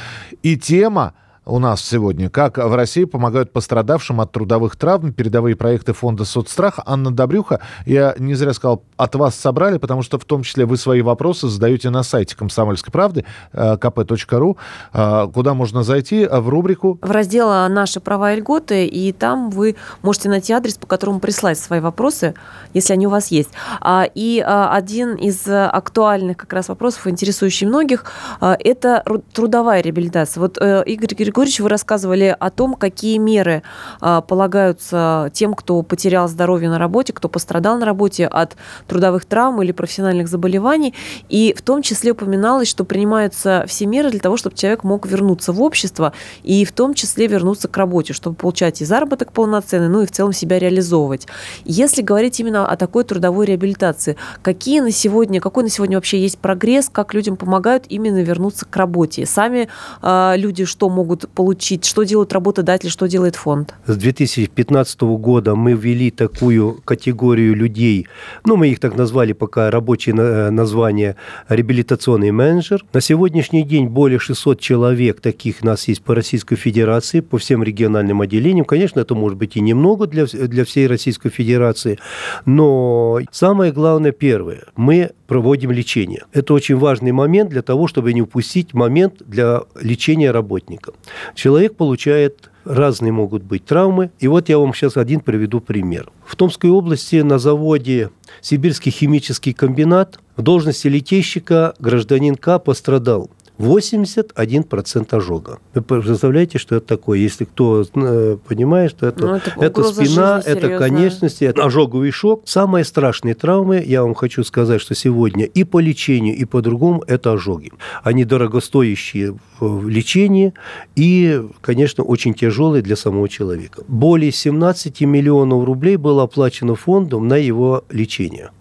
И 0.44 0.56
тема 0.56 1.14
у 1.50 1.60
нас 1.60 1.82
сегодня. 1.82 2.30
Как 2.30 2.58
в 2.58 2.76
России 2.76 3.06
помогают 3.06 3.52
пострадавшим 3.52 4.22
от 4.22 4.32
трудовых 4.32 4.76
травм 4.76 5.12
передовые 5.12 5.56
проекты 5.56 5.94
фонда 5.94 6.24
соцстрах. 6.24 6.80
Анна 6.86 7.12
Добрюха, 7.12 7.60
я 7.86 8.16
не 8.18 8.36
зря 8.36 8.54
сказал, 8.54 8.84
от 8.98 9.16
вас 9.16 9.36
собрали, 9.36 9.78
потому 9.78 10.04
что 10.04 10.20
в 10.20 10.26
том 10.26 10.44
числе 10.44 10.66
вы 10.66 10.78
свои 10.78 11.02
вопросы 11.02 11.48
задаете 11.48 11.90
на 11.90 12.04
сайте 12.04 12.36
комсомольской 12.36 12.92
правды 12.92 13.26
э, 13.52 13.76
kp.ru, 13.76 14.58
э, 14.94 15.28
куда 15.34 15.54
можно 15.54 15.84
зайти 15.84 16.28
в 16.28 16.50
рубрику... 16.50 17.00
В 17.02 17.12
раздел 17.12 17.50
«Наши 17.70 18.00
права 18.00 18.34
и 18.34 18.40
льготы», 18.40 18.86
и 18.86 19.12
там 19.12 19.50
вы 19.50 19.76
можете 20.04 20.30
найти 20.30 20.54
адрес, 20.54 20.76
по 20.76 20.86
которому 20.86 21.20
прислать 21.20 21.58
свои 21.58 21.80
вопросы, 21.80 22.36
если 22.74 22.94
они 22.94 23.08
у 23.08 23.10
вас 23.10 23.32
есть. 23.32 23.50
А, 23.82 24.08
и 24.14 24.40
один 24.40 25.16
из 25.16 25.48
актуальных 25.48 26.38
как 26.38 26.54
раз 26.54 26.70
вопросов, 26.70 27.08
интересующий 27.08 27.66
многих, 27.68 28.06
это 28.40 29.04
трудовая 29.34 29.82
реабилитация. 29.82 30.42
Вот 30.42 30.58
э, 30.62 30.84
Игорь 30.86 31.16
Григорьевич 31.16 31.39
Григорьевич, 31.40 31.62
вы 31.62 31.70
рассказывали 31.70 32.36
о 32.38 32.50
том, 32.50 32.74
какие 32.74 33.18
меры 33.18 33.64
а, 34.02 34.20
полагаются 34.20 35.32
тем, 35.34 35.54
кто 35.54 35.82
потерял 35.84 36.28
здоровье 36.28 36.68
на 36.68 36.78
работе, 36.78 37.14
кто 37.14 37.30
пострадал 37.30 37.78
на 37.78 37.86
работе 37.86 38.28
от 38.28 38.58
трудовых 38.90 39.24
травм 39.24 39.62
или 39.62 39.72
профессиональных 39.72 40.28
заболеваний. 40.28 40.94
И 41.30 41.56
в 41.58 41.62
том 41.62 41.82
числе 41.82 42.12
упоминалось, 42.12 42.68
что 42.68 42.84
принимаются 42.84 43.64
все 43.70 43.86
меры 43.86 44.12
для 44.12 44.20
того, 44.20 44.36
чтобы 44.36 44.58
человек 44.58 44.84
мог 44.84 45.08
вернуться 45.08 45.54
в 45.54 45.62
общество 45.62 46.12
и 46.44 46.66
в 46.66 46.74
том 46.74 46.94
числе 46.94 47.28
вернуться 47.28 47.70
к 47.70 47.78
работе, 47.78 48.12
чтобы 48.12 48.36
получать 48.36 48.82
и 48.82 48.86
заработок 48.86 49.32
полноценный, 49.32 49.88
ну 49.88 50.02
и 50.02 50.06
в 50.06 50.12
целом 50.12 50.34
себя 50.34 50.60
реализовывать. 50.60 51.26
Если 51.64 52.02
говорить 52.02 52.38
именно 52.42 52.68
о 52.68 52.76
такой 52.76 53.06
трудовой 53.06 53.46
реабилитации, 53.46 54.18
какие 54.42 54.82
на 54.82 54.92
сегодня, 54.92 55.40
какой 55.40 55.64
на 55.64 55.70
сегодня 55.70 55.96
вообще 55.96 56.20
есть 56.20 56.38
прогресс, 56.38 56.90
как 56.92 57.14
людям 57.14 57.38
помогают 57.38 57.86
именно 57.88 58.22
вернуться 58.22 58.66
к 58.66 58.76
работе? 58.76 59.26
Сами 59.26 59.70
э, 60.02 60.34
люди 60.36 60.66
что 60.66 60.90
могут 60.90 61.29
получить? 61.30 61.86
Что 61.86 62.04
делают 62.04 62.34
работодатели, 62.34 62.90
что 62.90 63.08
делает 63.08 63.36
фонд? 63.36 63.76
С 63.86 63.96
2015 63.96 65.02
года 65.02 65.56
мы 65.56 65.74
ввели 65.74 66.12
такую 66.12 66.82
категорию 66.86 67.56
людей, 67.56 68.08
ну, 68.46 68.56
мы 68.56 68.70
их 68.70 68.80
так 68.80 68.96
назвали 68.96 69.34
пока 69.34 69.72
рабочее 69.72 70.16
э, 70.18 70.50
название 70.50 71.16
реабилитационный 71.48 72.32
менеджер. 72.32 72.84
На 72.94 73.02
сегодняшний 73.02 73.64
день 73.64 73.88
более 73.88 74.20
600 74.20 74.60
человек 74.60 75.22
таких 75.22 75.58
у 75.62 75.66
нас 75.66 75.88
есть 75.88 76.04
по 76.04 76.16
Российской 76.16 76.56
Федерации, 76.56 77.20
по 77.20 77.38
всем 77.38 77.64
региональным 77.64 78.22
отделениям. 78.22 78.66
Конечно, 78.66 79.00
это 79.00 79.16
может 79.16 79.38
быть 79.38 79.56
и 79.56 79.62
немного 79.62 80.08
для, 80.08 80.26
для 80.26 80.66
всей 80.66 80.88
Российской 80.88 81.30
Федерации, 81.30 82.00
но 82.46 83.20
самое 83.32 83.72
главное 83.72 84.12
первое, 84.12 84.64
мы 84.76 85.12
проводим 85.30 85.70
лечение. 85.72 86.24
Это 86.34 86.56
очень 86.56 86.76
важный 86.76 87.12
момент 87.12 87.52
для 87.52 87.62
того, 87.62 87.88
чтобы 87.88 88.14
не 88.14 88.22
упустить 88.24 88.74
момент 88.74 89.22
для 89.28 89.62
лечения 89.80 90.32
работника. 90.32 90.94
Человек 91.36 91.76
получает 91.76 92.50
разные 92.66 93.12
могут 93.12 93.44
быть 93.44 93.64
травмы. 93.64 94.10
И 94.20 94.28
вот 94.28 94.50
я 94.50 94.58
вам 94.58 94.74
сейчас 94.74 94.98
один 94.98 95.20
приведу 95.20 95.62
пример. 95.62 96.12
В 96.26 96.36
Томской 96.36 96.72
области 96.72 97.18
на 97.18 97.38
заводе 97.38 98.10
Сибирский 98.42 98.92
химический 98.92 99.54
комбинат 99.54 100.20
в 100.36 100.42
должности 100.42 100.88
литейщика 100.88 101.74
гражданин 101.80 102.36
К 102.36 102.60
пострадал. 102.60 103.30
81% 103.60 105.16
ожога. 105.16 105.60
Вы 105.74 105.82
представляете, 105.82 106.58
что 106.58 106.78
это 106.78 106.88
такое? 106.88 107.20
Если 107.20 107.46
кто 107.46 107.84
э, 107.94 108.38
понимает, 108.48 108.92
что 108.92 109.06
это, 109.06 109.28
ну, 109.28 109.36
это, 109.36 109.54
это 109.60 109.84
спина, 109.84 110.42
это 110.46 110.78
конечности, 110.78 111.44
это 111.44 111.66
ожоговый 111.66 112.12
шок. 112.12 112.44
Самые 112.46 112.86
страшные 112.86 113.36
травмы, 113.36 113.84
я 113.86 114.04
вам 114.04 114.16
хочу 114.16 114.44
сказать, 114.44 114.82
что 114.82 114.96
сегодня 114.96 115.46
и 115.46 115.64
по 115.66 115.80
лечению, 115.80 116.36
и 116.36 116.46
по 116.46 116.62
другому 116.62 117.04
это 117.06 117.34
ожоги. 117.34 117.72
Они 118.02 118.24
дорогостоящие 118.24 119.38
в 119.60 119.90
лечении 119.90 120.54
и, 120.96 121.46
конечно, 121.62 122.04
очень 122.04 122.34
тяжелые 122.34 122.82
для 122.82 122.96
самого 122.96 123.28
человека. 123.28 123.84
Более 123.88 124.32
17 124.32 125.02
миллионов 125.02 125.66
рублей 125.66 125.98
было 125.98 126.24
оплачено 126.24 126.76
фондом 126.76 127.28
на 127.28 127.36
его 127.36 127.84
лечение. 127.90 128.52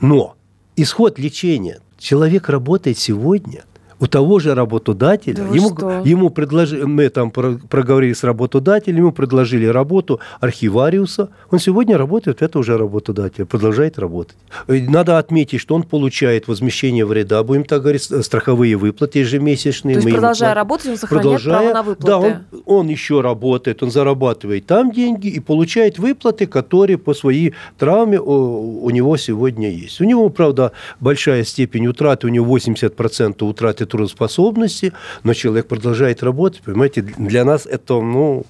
Но 0.00 0.36
исход 0.76 1.18
лечения 1.18 1.80
Человек 1.98 2.48
работает 2.48 2.96
сегодня 2.96 3.64
у 4.00 4.06
того 4.06 4.38
же 4.38 4.54
работодателя, 4.54 5.34
да 5.34 5.42
ему, 5.42 6.04
ему 6.04 6.30
предложили, 6.30 6.84
мы 6.84 7.08
там 7.08 7.30
проговорили 7.30 8.12
с 8.12 8.22
работодателем, 8.24 8.98
ему 8.98 9.12
предложили 9.12 9.66
работу 9.66 10.20
архивариуса, 10.40 11.30
он 11.50 11.58
сегодня 11.58 11.98
работает, 11.98 12.42
это 12.42 12.58
уже 12.58 12.78
работодатель, 12.78 13.44
продолжает 13.44 13.98
работать. 13.98 14.36
Надо 14.68 15.18
отметить, 15.18 15.60
что 15.60 15.74
он 15.74 15.82
получает 15.82 16.48
возмещение 16.48 17.04
вреда, 17.04 17.42
будем 17.42 17.64
так 17.64 17.82
говорить, 17.82 18.02
страховые 18.02 18.76
выплаты 18.76 19.20
ежемесячные. 19.20 19.96
То 19.96 20.02
есть, 20.02 20.14
продолжая 20.14 20.54
работать, 20.54 20.86
он 20.86 20.96
сохраняет 20.96 21.24
продолжая, 21.24 21.58
право 21.58 21.74
на 21.74 21.82
выплаты? 21.82 22.06
Да, 22.06 22.18
он, 22.18 22.62
он 22.66 22.88
еще 22.88 23.20
работает, 23.20 23.82
он 23.82 23.90
зарабатывает 23.90 24.66
там 24.66 24.92
деньги 24.92 25.28
и 25.28 25.40
получает 25.40 25.98
выплаты, 25.98 26.46
которые 26.46 26.98
по 26.98 27.14
своей 27.14 27.54
травме 27.78 28.20
у, 28.20 28.84
у 28.84 28.90
него 28.90 29.16
сегодня 29.16 29.70
есть. 29.70 30.00
У 30.00 30.04
него, 30.04 30.28
правда, 30.28 30.72
большая 31.00 31.44
степень 31.44 31.86
утраты, 31.86 32.26
у 32.26 32.30
него 32.30 32.56
80% 32.56 33.44
утраты 33.44 33.87
трудоспособности, 33.88 34.92
но 35.24 35.34
человек 35.34 35.66
продолжает 35.66 36.22
работать, 36.22 36.62
понимаете, 36.62 37.02
для 37.02 37.44
нас 37.44 37.66
это, 37.66 38.00
ну, 38.00 38.44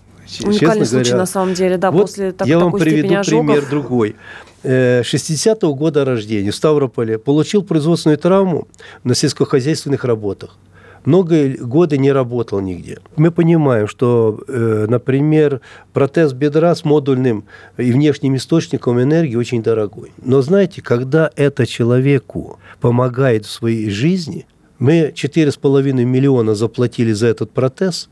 Уникальный 0.44 0.84
случай, 0.84 1.04
говоря. 1.04 1.16
на 1.16 1.26
самом 1.26 1.54
деле, 1.54 1.78
да, 1.78 1.90
вот 1.90 2.02
после 2.02 2.32
так, 2.32 2.46
я 2.46 2.58
вам 2.58 2.72
приведу 2.72 3.14
ожогов. 3.14 3.46
пример 3.46 3.66
другой. 3.70 4.16
60-го 4.62 5.74
года 5.74 6.04
рождения 6.04 6.50
в 6.50 6.54
Ставрополе 6.54 7.18
получил 7.18 7.62
производственную 7.62 8.18
травму 8.18 8.68
на 9.04 9.14
сельскохозяйственных 9.14 10.04
работах 10.04 10.58
много 11.04 11.54
года 11.58 11.96
не 11.96 12.12
работал 12.12 12.60
нигде. 12.60 12.98
Мы 13.16 13.30
понимаем, 13.30 13.88
что, 13.88 14.40
э, 14.46 14.86
например, 14.88 15.60
протез 15.92 16.32
бедра 16.32 16.74
с 16.74 16.84
модульным 16.84 17.44
и 17.78 17.92
внешним 17.92 18.36
источником 18.36 19.00
энергии 19.00 19.36
очень 19.36 19.62
дорогой. 19.62 20.12
Но 20.22 20.42
знаете, 20.42 20.82
когда 20.82 21.30
это 21.36 21.66
человеку 21.66 22.58
помогает 22.80 23.46
в 23.46 23.50
своей 23.50 23.90
жизни, 23.90 24.46
мы 24.78 25.12
4,5 25.14 25.92
миллиона 26.04 26.54
заплатили 26.54 27.12
за 27.12 27.26
этот 27.26 27.50
протез, 27.50 28.08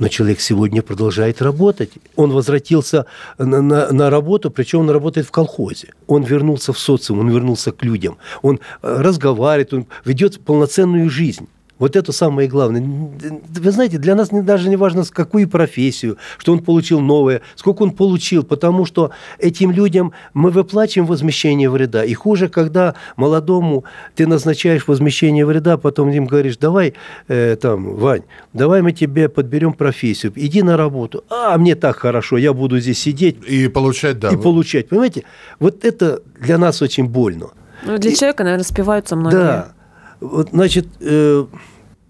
но 0.00 0.08
человек 0.08 0.40
сегодня 0.40 0.82
продолжает 0.82 1.42
работать. 1.42 1.90
Он 2.16 2.32
возвратился 2.32 3.04
на, 3.38 3.60
на, 3.60 3.92
на 3.92 4.10
работу, 4.10 4.50
причем 4.50 4.80
он 4.80 4.90
работает 4.90 5.26
в 5.26 5.30
колхозе. 5.30 5.88
Он 6.06 6.24
вернулся 6.24 6.72
в 6.72 6.78
социум, 6.78 7.20
он 7.20 7.30
вернулся 7.30 7.70
к 7.70 7.84
людям. 7.84 8.16
Он 8.42 8.58
э, 8.82 9.02
разговаривает, 9.02 9.74
он 9.74 9.86
ведет 10.04 10.40
полноценную 10.40 11.10
жизнь. 11.10 11.48
Вот 11.80 11.96
это 11.96 12.12
самое 12.12 12.46
главное. 12.46 12.82
Вы 12.82 13.70
знаете, 13.70 13.98
для 13.98 14.14
нас 14.14 14.28
даже 14.28 14.68
не 14.68 14.76
важно, 14.76 15.02
с 15.02 15.10
какую 15.10 15.48
профессию, 15.48 16.18
что 16.36 16.52
он 16.52 16.60
получил 16.60 17.00
новое, 17.00 17.40
сколько 17.56 17.82
он 17.82 17.90
получил, 17.92 18.44
потому 18.44 18.84
что 18.84 19.10
этим 19.38 19.72
людям 19.72 20.12
мы 20.34 20.50
выплачиваем 20.50 21.08
возмещение 21.08 21.70
вреда. 21.70 22.04
И 22.04 22.12
хуже, 22.12 22.48
когда 22.50 22.94
молодому 23.16 23.84
ты 24.14 24.26
назначаешь 24.26 24.86
возмещение 24.86 25.46
вреда, 25.46 25.78
потом 25.78 26.10
им 26.10 26.26
говоришь, 26.26 26.58
давай, 26.58 26.92
э, 27.28 27.56
там, 27.56 27.96
Вань, 27.96 28.22
давай 28.52 28.82
мы 28.82 28.92
тебе 28.92 29.30
подберем 29.30 29.72
профессию, 29.72 30.32
иди 30.36 30.62
на 30.62 30.76
работу. 30.76 31.24
А, 31.30 31.56
мне 31.56 31.76
так 31.76 31.96
хорошо, 31.96 32.36
я 32.36 32.52
буду 32.52 32.78
здесь 32.78 32.98
сидеть. 32.98 33.38
И 33.48 33.68
получать, 33.68 34.18
да. 34.18 34.28
И 34.28 34.36
получать. 34.36 34.90
Понимаете, 34.90 35.24
вот 35.58 35.86
это 35.86 36.22
для 36.38 36.58
нас 36.58 36.82
очень 36.82 37.06
больно. 37.06 37.52
Ну, 37.86 37.96
для 37.96 38.10
и, 38.10 38.14
человека, 38.14 38.44
наверное, 38.44 38.64
спиваются 38.64 39.16
многие. 39.16 39.36
Да. 39.36 39.72
Вот, 40.20 40.50
значит, 40.50 40.86
э, 41.00 41.46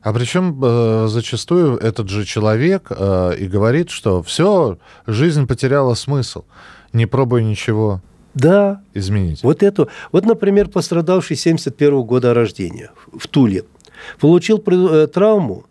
а 0.02 0.12
причем 0.12 0.58
э, 0.62 1.06
зачастую 1.08 1.76
этот 1.76 2.08
же 2.08 2.24
человек 2.24 2.86
э, 2.90 3.36
и 3.38 3.46
говорит, 3.46 3.90
что 3.90 4.22
все, 4.22 4.78
жизнь 5.06 5.46
потеряла 5.46 5.94
смысл, 5.94 6.44
не 6.92 7.06
пробуй 7.06 7.44
ничего. 7.44 8.00
Да. 8.34 8.82
Изменить. 8.94 9.42
Вот 9.42 9.62
это. 9.62 9.88
Вот, 10.12 10.24
например, 10.24 10.68
пострадавший 10.68 11.36
71 11.36 12.02
года 12.02 12.32
рождения 12.32 12.90
в 13.12 13.26
Туле 13.28 13.64
получил 14.18 14.62
э, 14.64 15.06
травму, 15.08 15.64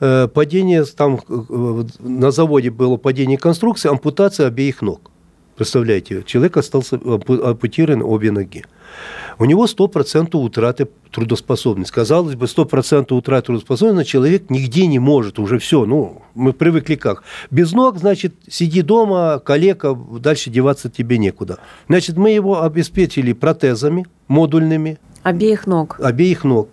э, 0.00 0.26
падение 0.28 0.84
там 0.84 1.20
э, 1.28 1.84
на 2.00 2.30
заводе 2.30 2.70
было 2.70 2.96
падение 2.96 3.38
конструкции, 3.38 3.90
ампутация 3.90 4.46
обеих 4.48 4.82
ног. 4.82 5.10
Представляете, 5.56 6.22
человек 6.24 6.56
остался 6.56 6.96
ампутирован 6.96 8.02
обе 8.02 8.30
ноги. 8.30 8.64
У 9.38 9.44
него 9.44 9.66
100% 9.66 10.36
утраты 10.36 10.88
трудоспособности. 11.12 11.92
Казалось 11.92 12.34
бы, 12.34 12.46
100% 12.46 13.12
утраты 13.14 13.46
трудоспособности, 13.46 14.10
человек 14.10 14.50
нигде 14.50 14.86
не 14.86 14.98
может, 14.98 15.38
уже 15.38 15.58
все, 15.58 15.84
ну, 15.84 16.22
мы 16.34 16.52
привыкли 16.52 16.96
как. 16.96 17.22
Без 17.50 17.72
ног, 17.72 17.98
значит, 17.98 18.34
сиди 18.48 18.82
дома, 18.82 19.40
калека, 19.44 19.94
дальше 19.94 20.50
деваться 20.50 20.90
тебе 20.90 21.18
некуда. 21.18 21.58
Значит, 21.88 22.16
мы 22.16 22.30
его 22.30 22.62
обеспечили 22.62 23.32
протезами 23.32 24.06
модульными. 24.26 24.98
Обеих 25.22 25.66
ног. 25.66 26.00
Обеих 26.00 26.44
ног. 26.44 26.68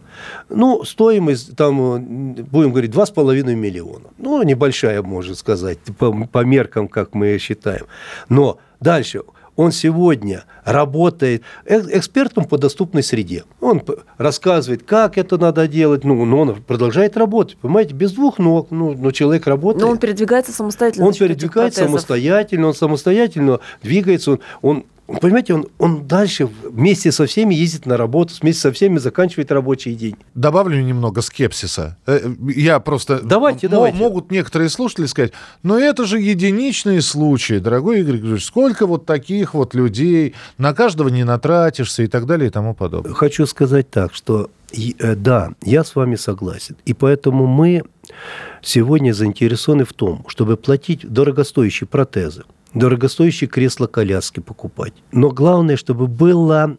Ну, 0.49 0.83
стоимость, 0.83 1.55
там, 1.55 2.33
будем 2.33 2.71
говорить, 2.71 2.91
2,5 2.91 3.53
миллиона. 3.53 4.05
Ну, 4.17 4.41
небольшая, 4.43 5.01
можно 5.01 5.35
сказать, 5.35 5.79
по, 5.97 6.11
по 6.11 6.45
меркам, 6.45 6.87
как 6.87 7.13
мы 7.13 7.37
считаем. 7.37 7.85
Но 8.29 8.59
дальше 8.79 9.21
он 9.55 9.71
сегодня 9.71 10.45
работает 10.63 11.43
экспертом 11.65 12.45
по 12.45 12.57
доступной 12.57 13.03
среде. 13.03 13.43
Он 13.61 13.81
рассказывает, 14.17 14.83
как 14.83 15.17
это 15.17 15.37
надо 15.37 15.67
делать, 15.67 16.03
ну, 16.03 16.25
но 16.25 16.41
он 16.41 16.63
продолжает 16.63 17.17
работать. 17.17 17.57
Понимаете, 17.57 17.93
без 17.93 18.11
двух 18.11 18.37
ног, 18.37 18.67
ну, 18.71 18.93
но 18.93 19.11
человек 19.11 19.47
работает. 19.47 19.83
Но 19.83 19.91
он 19.91 19.97
передвигается 19.97 20.51
самостоятельно. 20.51 21.07
Он 21.07 21.13
передвигается 21.13 21.85
самостоятельно, 21.85 22.67
он 22.67 22.73
самостоятельно 22.73 23.59
двигается, 23.81 24.31
он, 24.31 24.39
он 24.61 24.85
Понимаете, 25.07 25.53
он, 25.53 25.67
он 25.77 26.07
дальше 26.07 26.49
вместе 26.63 27.11
со 27.11 27.27
всеми 27.27 27.53
ездит 27.53 27.85
на 27.85 27.95
работу, 27.95 28.33
вместе 28.41 28.61
со 28.61 28.71
всеми 28.71 28.97
заканчивает 28.97 29.51
рабочий 29.51 29.93
день. 29.93 30.15
Добавлю 30.33 30.81
немного 30.81 31.21
скепсиса. 31.21 31.97
Э, 32.07 32.27
я 32.55 32.79
просто... 32.79 33.19
Давайте, 33.21 33.67
давайте. 33.67 33.97
Могут 33.97 34.31
некоторые 34.31 34.69
слушатели 34.69 35.05
сказать, 35.05 35.31
но 35.61 35.77
это 35.77 36.05
же 36.05 36.19
единичные 36.19 37.01
случаи, 37.01 37.59
дорогой 37.59 37.99
Игорь 37.99 38.15
Григорьевич, 38.15 38.45
сколько 38.45 38.87
вот 38.87 39.05
таких 39.05 39.53
вот 39.53 39.75
людей, 39.75 40.33
на 40.57 40.73
каждого 40.73 41.09
не 41.09 41.23
натратишься 41.23 42.01
и 42.01 42.07
так 42.07 42.25
далее 42.25 42.47
и 42.47 42.51
тому 42.51 42.73
подобное. 42.73 43.13
Хочу 43.13 43.45
сказать 43.45 43.91
так, 43.91 44.13
что 44.13 44.49
э, 44.71 45.15
да, 45.15 45.51
я 45.61 45.83
с 45.83 45.95
вами 45.95 46.15
согласен. 46.15 46.77
И 46.85 46.93
поэтому 46.93 47.45
мы 47.45 47.83
сегодня 48.63 49.13
заинтересованы 49.13 49.85
в 49.85 49.93
том, 49.93 50.25
чтобы 50.27 50.57
платить 50.57 51.07
дорогостоящие 51.07 51.87
протезы, 51.87 52.43
дорогостоящие 52.75 53.47
кресла-коляски 53.47 54.39
покупать. 54.41 54.93
Но 55.11 55.29
главное, 55.29 55.77
чтобы 55.77 56.07
было 56.07 56.77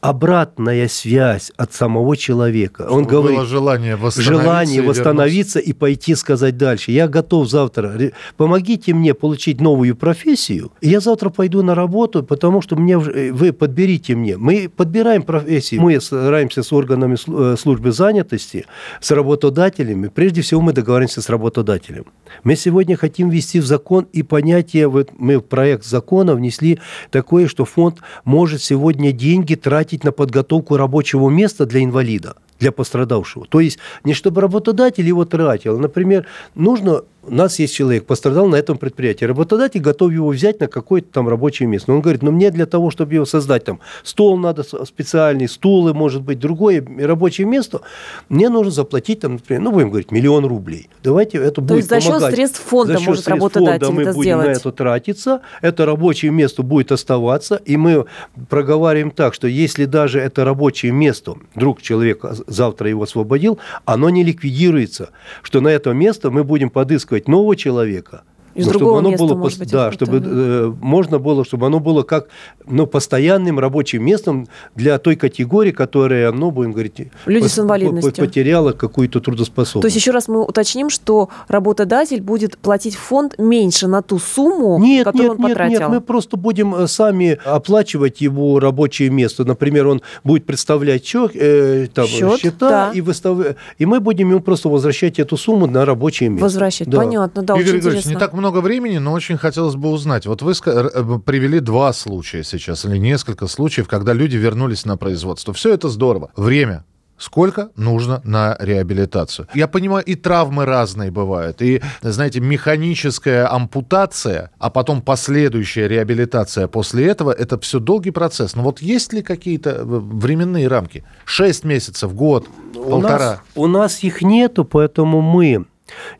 обратная 0.00 0.88
связь 0.88 1.50
от 1.56 1.72
самого 1.72 2.16
человека. 2.16 2.84
Чтобы 2.84 2.98
Он 2.98 3.04
говорит, 3.04 3.38
было 3.38 3.46
желание 3.46 3.96
восстановиться, 3.96 4.42
желание 4.42 4.82
восстановиться 4.82 5.58
и, 5.58 5.70
и 5.70 5.72
пойти 5.72 6.14
сказать 6.14 6.56
дальше. 6.56 6.92
Я 6.92 7.08
готов 7.08 7.48
завтра, 7.48 8.12
помогите 8.36 8.94
мне 8.94 9.14
получить 9.14 9.60
новую 9.60 9.96
профессию, 9.96 10.72
и 10.80 10.88
я 10.88 11.00
завтра 11.00 11.30
пойду 11.30 11.62
на 11.62 11.74
работу, 11.74 12.22
потому 12.22 12.62
что 12.62 12.76
мне 12.76 12.94
э, 12.94 13.32
вы 13.32 13.52
подберите 13.52 14.14
мне. 14.14 14.36
Мы 14.36 14.68
подбираем 14.68 15.22
профессии, 15.22 15.76
мы 15.76 16.00
стараемся 16.00 16.62
с 16.62 16.72
органами 16.72 17.16
э, 17.26 17.56
службы 17.56 17.92
занятости, 17.92 18.66
с 19.00 19.10
работодателями. 19.10 20.08
Прежде 20.08 20.42
всего 20.42 20.60
мы 20.60 20.72
договариваемся 20.72 21.22
с 21.22 21.28
работодателем. 21.28 22.06
Мы 22.44 22.56
сегодня 22.56 22.96
хотим 22.96 23.30
ввести 23.30 23.60
в 23.60 23.66
закон 23.66 24.06
и 24.12 24.22
понятие, 24.22 24.86
вот 24.88 25.10
мы 25.18 25.38
в 25.38 25.42
проект 25.42 25.84
закона 25.84 26.34
внесли 26.34 26.78
такое, 27.10 27.48
что 27.48 27.64
фонд 27.64 27.98
может 28.24 28.62
сегодня 28.62 29.12
деньги 29.12 29.54
тратить 29.54 29.87
тратить 29.88 30.04
на 30.04 30.12
подготовку 30.12 30.76
рабочего 30.76 31.30
места 31.30 31.64
для 31.66 31.80
инвалида, 31.82 32.34
для 32.60 32.72
пострадавшего. 32.72 33.46
То 33.48 33.60
есть 33.60 33.78
не 34.04 34.14
чтобы 34.14 34.40
работодатель 34.40 35.06
его 35.06 35.24
тратил. 35.24 35.78
Например, 35.78 36.26
нужно 36.54 37.02
у 37.28 37.34
нас 37.34 37.58
есть 37.58 37.74
человек, 37.74 38.06
пострадал 38.06 38.46
на 38.48 38.56
этом 38.56 38.78
предприятии. 38.78 39.24
Работодатель 39.24 39.80
готов 39.80 40.12
его 40.12 40.28
взять 40.28 40.60
на 40.60 40.68
какое-то 40.68 41.08
там 41.12 41.28
рабочее 41.28 41.68
место. 41.68 41.90
Но 41.90 41.96
он 41.96 42.02
говорит, 42.02 42.22
ну 42.22 42.30
мне 42.30 42.50
для 42.50 42.66
того, 42.66 42.90
чтобы 42.90 43.14
его 43.14 43.24
создать, 43.24 43.64
там 43.64 43.80
стол 44.02 44.36
надо 44.36 44.62
специальный, 44.62 45.48
стулы, 45.48 45.94
может 45.94 46.22
быть, 46.22 46.38
другое 46.38 46.84
рабочее 46.98 47.46
место, 47.46 47.80
мне 48.28 48.48
нужно 48.48 48.72
заплатить 48.72 49.20
там, 49.20 49.34
например, 49.34 49.62
ну 49.62 49.72
будем 49.72 49.90
говорить, 49.90 50.10
миллион 50.10 50.44
рублей. 50.46 50.88
Давайте 51.02 51.38
это 51.38 51.56
То 51.56 51.62
будет 51.62 51.76
есть 51.76 51.88
за 51.88 52.00
счет 52.00 52.22
средств 52.22 52.62
фонда 52.62 52.94
за 52.94 52.98
счет 52.98 53.08
может 53.08 53.24
средств 53.24 53.42
работодатель 53.42 53.86
фонда 53.86 53.92
мы 53.92 54.02
это 54.02 54.12
будем 54.14 54.22
сделать. 54.22 54.46
на 54.46 54.50
это 54.52 54.72
тратиться, 54.72 55.40
это 55.60 55.86
рабочее 55.86 56.30
место 56.30 56.62
будет 56.62 56.92
оставаться, 56.92 57.56
и 57.64 57.76
мы 57.76 58.06
проговариваем 58.48 59.10
так, 59.10 59.34
что 59.34 59.46
если 59.48 59.84
даже 59.84 60.20
это 60.20 60.44
рабочее 60.44 60.92
место, 60.92 61.34
вдруг 61.54 61.82
человек 61.82 62.24
завтра 62.46 62.88
его 62.88 63.02
освободил, 63.02 63.58
оно 63.84 64.10
не 64.10 64.24
ликвидируется, 64.24 65.10
что 65.42 65.60
на 65.60 65.68
это 65.68 65.92
место 65.92 66.30
мы 66.30 66.44
будем 66.44 66.70
подыскивать 66.70 67.17
нового 67.26 67.56
человека, 67.56 68.22
из 68.58 68.66
но 68.66 68.72
другого 68.72 68.96
чтобы 68.96 68.98
оно 68.98 69.10
места, 69.10 69.24
было, 69.24 69.34
может 69.36 69.58
быть, 69.60 69.70
да, 69.70 69.92
чтобы 69.92 70.22
э, 70.24 70.72
можно 70.80 71.18
было, 71.18 71.44
чтобы 71.44 71.66
оно 71.66 71.78
было 71.78 72.02
как 72.02 72.26
ну, 72.66 72.86
постоянным 72.86 73.58
рабочим 73.58 74.04
местом 74.04 74.48
для 74.74 74.98
той 74.98 75.14
категории, 75.14 75.70
которая, 75.70 76.32
ну, 76.32 76.50
будем 76.50 76.72
говорить, 76.72 77.08
люди 77.26 77.46
с 77.46 77.58
инвалидностью 77.58 78.24
потеряла 78.24 78.72
какую-то 78.72 79.20
трудоспособность. 79.20 79.82
То 79.82 79.86
есть 79.86 79.96
еще 79.96 80.10
раз 80.10 80.26
мы 80.26 80.44
уточним, 80.44 80.90
что 80.90 81.28
работодатель 81.46 82.20
будет 82.20 82.58
платить 82.58 82.96
в 82.96 83.00
фонд 83.00 83.38
меньше 83.38 83.86
на 83.86 84.02
ту 84.02 84.18
сумму, 84.18 84.78
нет, 84.80 85.04
которую 85.04 85.30
нет, 85.30 85.38
он 85.38 85.48
потратил. 85.48 85.70
Нет, 85.70 85.80
нет, 85.80 85.90
мы 85.90 86.00
просто 86.00 86.36
будем 86.36 86.74
э, 86.74 86.88
сами 86.88 87.38
оплачивать 87.44 88.20
его 88.20 88.58
рабочее 88.58 89.10
место. 89.10 89.44
Например, 89.44 89.86
он 89.86 90.02
будет 90.24 90.46
представлять 90.46 91.06
счет, 91.06 91.32
э, 91.34 91.86
там, 91.94 92.06
Счет, 92.06 92.40
счета 92.40 92.68
да. 92.68 92.90
и 92.92 93.00
выставлять, 93.00 93.56
и 93.78 93.86
мы 93.86 94.00
будем 94.00 94.30
ему 94.30 94.40
просто 94.40 94.68
возвращать 94.68 95.18
эту 95.20 95.36
сумму 95.36 95.66
на 95.66 95.84
рабочее 95.84 96.28
место. 96.28 96.44
Возвращать, 96.44 96.88
да. 96.88 96.96
понятно, 96.98 97.42
да, 97.42 97.54
Игорь 97.54 97.76
очень 97.76 97.78
интересно. 97.78 98.10
не 98.10 98.16
так 98.16 98.32
много 98.32 98.47
много 98.48 98.64
времени, 98.64 98.96
но 98.98 99.12
очень 99.12 99.36
хотелось 99.36 99.74
бы 99.74 99.90
узнать. 99.90 100.26
Вот 100.26 100.40
вы 100.40 100.52
э, 100.52 101.18
привели 101.24 101.60
два 101.60 101.92
случая 101.92 102.42
сейчас, 102.44 102.86
или 102.86 102.96
несколько 102.96 103.46
случаев, 103.46 103.88
когда 103.88 104.14
люди 104.14 104.36
вернулись 104.36 104.86
на 104.86 104.96
производство. 104.96 105.52
Все 105.52 105.74
это 105.74 105.90
здорово. 105.90 106.30
Время, 106.34 106.84
сколько 107.18 107.68
нужно 107.76 108.22
на 108.24 108.56
реабилитацию. 108.58 109.48
Я 109.52 109.68
понимаю, 109.68 110.02
и 110.02 110.14
травмы 110.14 110.64
разные 110.64 111.10
бывают, 111.10 111.60
и, 111.60 111.82
знаете, 112.00 112.40
механическая 112.40 113.52
ампутация, 113.52 114.50
а 114.58 114.70
потом 114.70 115.02
последующая 115.02 115.86
реабилитация 115.86 116.68
после 116.68 117.06
этого, 117.06 117.30
это 117.30 117.58
все 117.58 117.80
долгий 117.80 118.12
процесс. 118.12 118.56
Но 118.56 118.62
вот 118.62 118.80
есть 118.80 119.12
ли 119.12 119.20
какие-то 119.20 119.70
э, 119.70 119.82
временные 119.84 120.68
рамки? 120.68 121.04
Шесть 121.26 121.64
месяцев, 121.64 122.14
год, 122.14 122.48
у 122.74 122.90
полтора? 122.90 123.18
Нас, 123.18 123.40
у 123.54 123.66
нас 123.66 124.02
их 124.02 124.22
нету, 124.22 124.64
поэтому 124.64 125.20
мы 125.20 125.66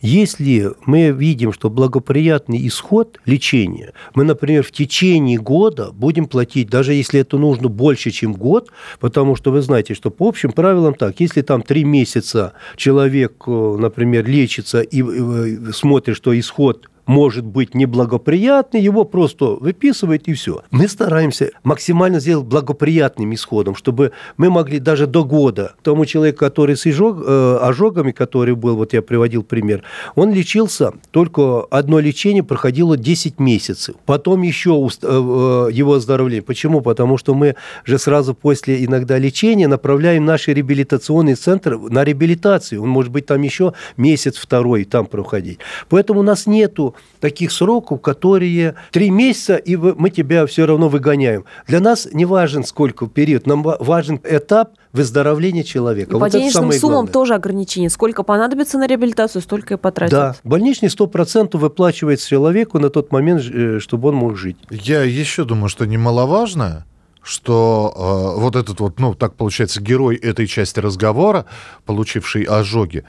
Если 0.00 0.72
мы 0.86 1.10
видим, 1.10 1.52
что 1.52 1.70
благоприятный 1.70 2.66
исход 2.66 3.20
лечения, 3.24 3.92
мы, 4.14 4.24
например, 4.24 4.62
в 4.62 4.72
течение 4.72 5.38
года 5.38 5.90
будем 5.92 6.26
платить, 6.26 6.68
даже 6.70 6.94
если 6.94 7.20
это 7.20 7.38
нужно 7.38 7.68
больше, 7.68 8.10
чем 8.10 8.34
год, 8.34 8.70
потому 9.00 9.36
что 9.36 9.50
вы 9.50 9.60
знаете, 9.62 9.94
что 9.94 10.10
по 10.10 10.28
общим 10.28 10.52
правилам 10.52 10.94
так, 10.94 11.20
если 11.20 11.42
там 11.42 11.62
три 11.62 11.84
месяца 11.84 12.52
человек, 12.76 13.44
э, 13.46 13.76
например, 13.78 14.26
лечится 14.26 14.80
и 14.80 15.02
э, 15.02 15.72
смотрит, 15.72 16.16
что 16.16 16.38
исход 16.38 16.88
может 17.08 17.44
быть 17.46 17.74
неблагоприятный, 17.74 18.80
его 18.80 19.04
просто 19.04 19.46
выписывает 19.46 20.28
и 20.28 20.34
все. 20.34 20.62
Мы 20.70 20.86
стараемся 20.88 21.50
максимально 21.64 22.20
сделать 22.20 22.46
благоприятным 22.46 23.32
исходом, 23.34 23.74
чтобы 23.74 24.12
мы 24.36 24.50
могли 24.50 24.78
даже 24.78 25.06
до 25.06 25.24
года 25.24 25.72
тому 25.82 26.04
человеку, 26.04 26.40
который 26.40 26.76
с 26.76 26.86
изжог, 26.86 27.18
э, 27.26 27.58
ожогами, 27.62 28.12
который 28.12 28.54
был, 28.54 28.76
вот 28.76 28.92
я 28.92 29.00
приводил 29.00 29.42
пример, 29.42 29.82
он 30.16 30.34
лечился, 30.34 30.92
только 31.10 31.62
одно 31.70 31.98
лечение 31.98 32.44
проходило 32.44 32.98
10 32.98 33.40
месяцев. 33.40 33.96
Потом 34.04 34.42
еще 34.42 34.72
э, 34.72 35.06
э, 35.06 35.68
его 35.72 35.94
оздоровление. 35.94 36.42
Почему? 36.42 36.82
Потому 36.82 37.16
что 37.16 37.32
мы 37.34 37.56
же 37.86 37.98
сразу 37.98 38.34
после 38.34 38.84
иногда 38.84 39.16
лечения 39.16 39.66
направляем 39.66 40.26
наши 40.26 40.52
реабилитационные 40.52 41.36
центры 41.36 41.78
на 41.78 42.04
реабилитацию. 42.04 42.82
Он 42.82 42.90
может 42.90 43.10
быть 43.10 43.24
там 43.24 43.40
еще 43.40 43.72
месяц, 43.96 44.36
второй 44.36 44.84
там 44.84 45.06
проходить. 45.06 45.58
Поэтому 45.88 46.20
у 46.20 46.22
нас 46.22 46.46
нету 46.46 46.94
таких 47.20 47.52
сроков, 47.52 48.00
которые 48.00 48.74
три 48.92 49.10
месяца, 49.10 49.56
и 49.56 49.76
мы 49.76 50.10
тебя 50.10 50.46
все 50.46 50.66
равно 50.66 50.88
выгоняем. 50.88 51.44
Для 51.66 51.80
нас 51.80 52.08
не 52.12 52.24
важен 52.24 52.64
сколько 52.64 53.06
период, 53.06 53.46
нам 53.46 53.62
важен 53.62 54.20
этап 54.24 54.72
выздоровления 54.92 55.64
человека. 55.64 56.10
И 56.10 56.14
вот 56.14 56.20
по 56.20 56.30
денежным 56.30 56.72
суммам 56.72 56.92
главное. 56.92 57.12
тоже 57.12 57.34
ограничение. 57.34 57.90
Сколько 57.90 58.22
понадобится 58.22 58.78
на 58.78 58.86
реабилитацию, 58.86 59.42
столько 59.42 59.74
и 59.74 59.76
потратить. 59.76 60.12
Да, 60.12 60.36
больничный 60.44 60.88
100% 60.88 61.56
выплачивается 61.56 62.28
человеку 62.28 62.78
на 62.78 62.90
тот 62.90 63.12
момент, 63.12 63.42
э, 63.44 63.78
чтобы 63.80 64.08
он 64.08 64.16
мог 64.16 64.36
жить. 64.36 64.56
Я 64.70 65.02
еще 65.02 65.44
думаю, 65.44 65.68
что 65.68 65.86
немаловажно, 65.86 66.86
что 67.22 68.34
э, 68.36 68.40
вот 68.40 68.56
этот 68.56 68.80
вот, 68.80 68.98
ну, 68.98 69.14
так 69.14 69.34
получается, 69.34 69.82
герой 69.82 70.16
этой 70.16 70.46
части 70.46 70.80
разговора, 70.80 71.44
получивший 71.84 72.44
ожоги, 72.44 73.04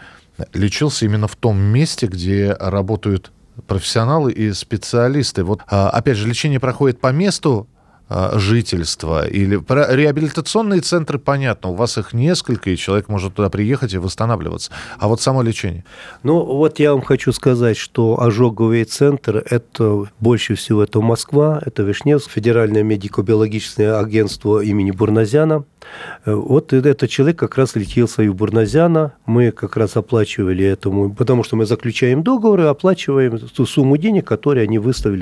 лечился 0.53 1.05
именно 1.05 1.27
в 1.27 1.35
том 1.35 1.57
месте, 1.57 2.07
где 2.07 2.53
работают 2.53 3.31
профессионалы 3.67 4.31
и 4.31 4.53
специалисты. 4.53 5.43
Вот, 5.43 5.61
а, 5.67 5.89
опять 5.89 6.17
же, 6.17 6.27
лечение 6.27 6.59
проходит 6.59 6.99
по 6.99 7.11
месту 7.11 7.67
а, 8.11 8.39
жительства 8.39 9.27
или 9.27 9.57
про 9.57 9.95
реабилитационные 9.95 10.81
центры 10.81 11.19
понятно 11.19 11.69
у 11.69 11.75
вас 11.75 11.95
их 11.99 12.11
несколько 12.11 12.71
и 12.71 12.75
человек 12.75 13.07
может 13.07 13.35
туда 13.35 13.51
приехать 13.51 13.93
и 13.93 13.99
восстанавливаться. 13.99 14.71
А 14.97 15.07
вот 15.07 15.21
само 15.21 15.43
лечение? 15.43 15.85
Ну 16.23 16.43
вот 16.43 16.79
я 16.79 16.93
вам 16.93 17.03
хочу 17.03 17.31
сказать 17.31 17.77
что 17.77 18.19
ожоговый 18.19 18.83
центр 18.85 19.43
это 19.47 20.05
больше 20.19 20.55
всего 20.55 20.81
это 20.81 21.01
Москва 21.01 21.61
это 21.63 21.83
Вишневск 21.83 22.31
федеральное 22.31 22.81
медико-биологическое 22.81 23.99
агентство 23.99 24.59
имени 24.59 24.89
Бурназяна 24.89 25.65
вот 26.25 26.73
этот 26.73 27.09
человек 27.09 27.39
как 27.39 27.57
раз 27.57 27.75
летелся 27.75 28.23
и 28.23 28.27
в 28.27 28.35
Бурназяна. 28.35 29.13
Мы 29.25 29.51
как 29.51 29.77
раз 29.77 29.95
оплачивали 29.95 30.65
этому, 30.65 31.13
потому 31.13 31.43
что 31.43 31.55
мы 31.55 31.65
заключаем 31.65 32.23
договоры, 32.23 32.63
оплачиваем 32.63 33.37
ту 33.39 33.65
сумму 33.65 33.97
денег, 33.97 34.27
которую 34.27 34.63
они 34.63 34.79
выставили. 34.79 35.19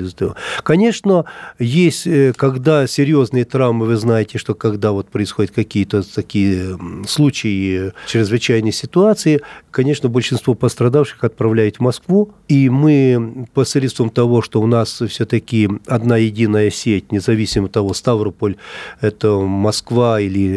Конечно, 0.62 1.24
есть, 1.58 2.06
э, 2.06 2.32
когда 2.36 2.86
серьезные 2.86 3.44
травмы, 3.44 3.86
вы 3.86 3.96
знаете, 3.96 4.38
что 4.38 4.54
когда 4.54 4.92
вот 4.92 5.08
происходят 5.08 5.52
какие-то 5.52 6.02
такие 6.02 6.78
случаи 7.06 7.92
чрезвычайной 8.06 8.72
ситуации, 8.72 9.40
конечно, 9.70 10.08
большинство 10.08 10.54
пострадавших 10.54 11.24
отправляют 11.24 11.76
в 11.76 11.80
Москву, 11.80 12.32
и 12.48 12.68
мы 12.70 13.46
посредством 13.54 14.10
того, 14.10 14.42
что 14.42 14.60
у 14.60 14.66
нас 14.66 15.02
все-таки 15.08 15.68
одна 15.86 16.16
единая 16.16 16.70
сеть, 16.70 17.12
независимо 17.12 17.66
от 17.66 17.72
того, 17.72 17.94
Ставрополь, 17.94 18.56
это 19.00 19.36
Москва 19.38 20.20
или 20.20 20.47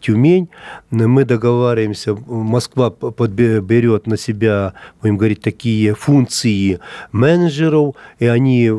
Тюмень, 0.00 0.48
мы 0.90 1.24
договариваемся, 1.24 2.14
Москва 2.14 2.90
берет 2.90 4.06
на 4.06 4.16
себя, 4.16 4.74
будем 5.00 5.16
говорить, 5.16 5.40
такие 5.40 5.94
функции 5.94 6.80
менеджеров, 7.12 7.94
и 8.18 8.26
они 8.26 8.70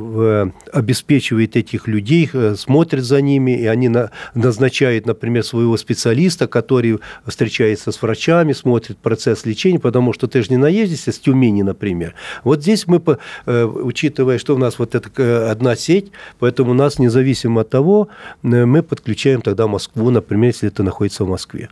обеспечивают 0.72 1.56
этих 1.56 1.88
людей, 1.88 2.30
э, 2.34 2.56
смотрят 2.56 3.04
за 3.04 3.22
ними, 3.22 3.52
и 3.52 3.66
они 3.66 3.90
назначают, 4.34 5.06
например, 5.06 5.44
своего 5.44 5.78
специалиста, 5.78 6.48
который 6.48 7.00
встречается 7.26 7.92
с 7.92 8.02
врачами, 8.02 8.54
смотрит 8.54 8.98
процесс 8.98 9.46
лечения, 9.46 9.80
потому 9.80 10.14
что 10.14 10.28
ты 10.28 10.42
же 10.42 10.50
не 10.50 10.58
наездишься 10.58 11.12
с 11.12 11.20
Тюмени, 11.20 11.64
например. 11.64 12.16
Вот 12.44 12.62
здесь 12.62 12.88
мы, 12.88 13.02
э, 13.46 13.64
учитывая, 13.64 14.38
что 14.38 14.56
у 14.56 14.58
нас 14.58 14.80
вот 14.80 14.96
эта 14.96 15.10
э, 15.18 15.50
одна 15.52 15.76
сеть, 15.76 16.12
поэтому 16.40 16.72
у 16.72 16.74
нас, 16.74 17.00
независимо 17.00 17.62
от 17.62 17.70
того, 17.70 18.08
мы 18.44 18.84
подключаем 18.84 19.42
тогда 19.42 19.68
Москву, 19.68 20.10
например, 20.10 20.54
если 20.62 20.68
это 20.68 20.84
находится 20.84 21.24
в 21.24 21.30
Москве. 21.30 21.70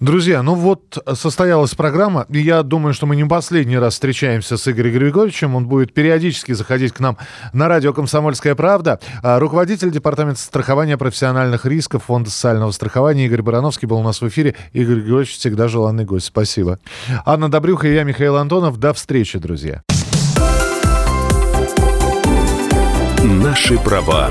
Друзья, 0.00 0.44
ну 0.44 0.54
вот 0.54 1.04
состоялась 1.14 1.74
программа, 1.74 2.24
и 2.28 2.38
я 2.38 2.62
думаю, 2.62 2.94
что 2.94 3.06
мы 3.06 3.16
не 3.16 3.24
последний 3.24 3.76
раз 3.76 3.94
встречаемся 3.94 4.56
с 4.56 4.68
Игорем 4.68 4.92
Григорьевичем. 4.92 5.56
Он 5.56 5.66
будет 5.66 5.92
периодически 5.92 6.52
заходить 6.52 6.92
к 6.92 7.00
нам 7.00 7.18
на 7.52 7.66
радио 7.66 7.92
«Комсомольская 7.92 8.54
правда». 8.54 9.00
А 9.24 9.40
руководитель 9.40 9.90
департамента 9.90 10.40
страхования 10.40 10.96
профессиональных 10.96 11.66
рисков 11.66 12.04
Фонда 12.04 12.30
социального 12.30 12.70
страхования 12.70 13.26
Игорь 13.26 13.42
Барановский 13.42 13.88
был 13.88 13.98
у 13.98 14.04
нас 14.04 14.20
в 14.20 14.28
эфире. 14.28 14.54
Игорь 14.72 15.00
Григорьевич 15.00 15.36
всегда 15.36 15.66
желанный 15.66 16.04
гость. 16.04 16.26
Спасибо. 16.26 16.78
Анна 17.26 17.50
Добрюха 17.50 17.88
и 17.88 17.94
я, 17.94 18.04
Михаил 18.04 18.36
Антонов. 18.36 18.78
До 18.78 18.94
встречи, 18.94 19.40
друзья. 19.40 19.82
Наши 23.24 23.76
права 23.78 24.30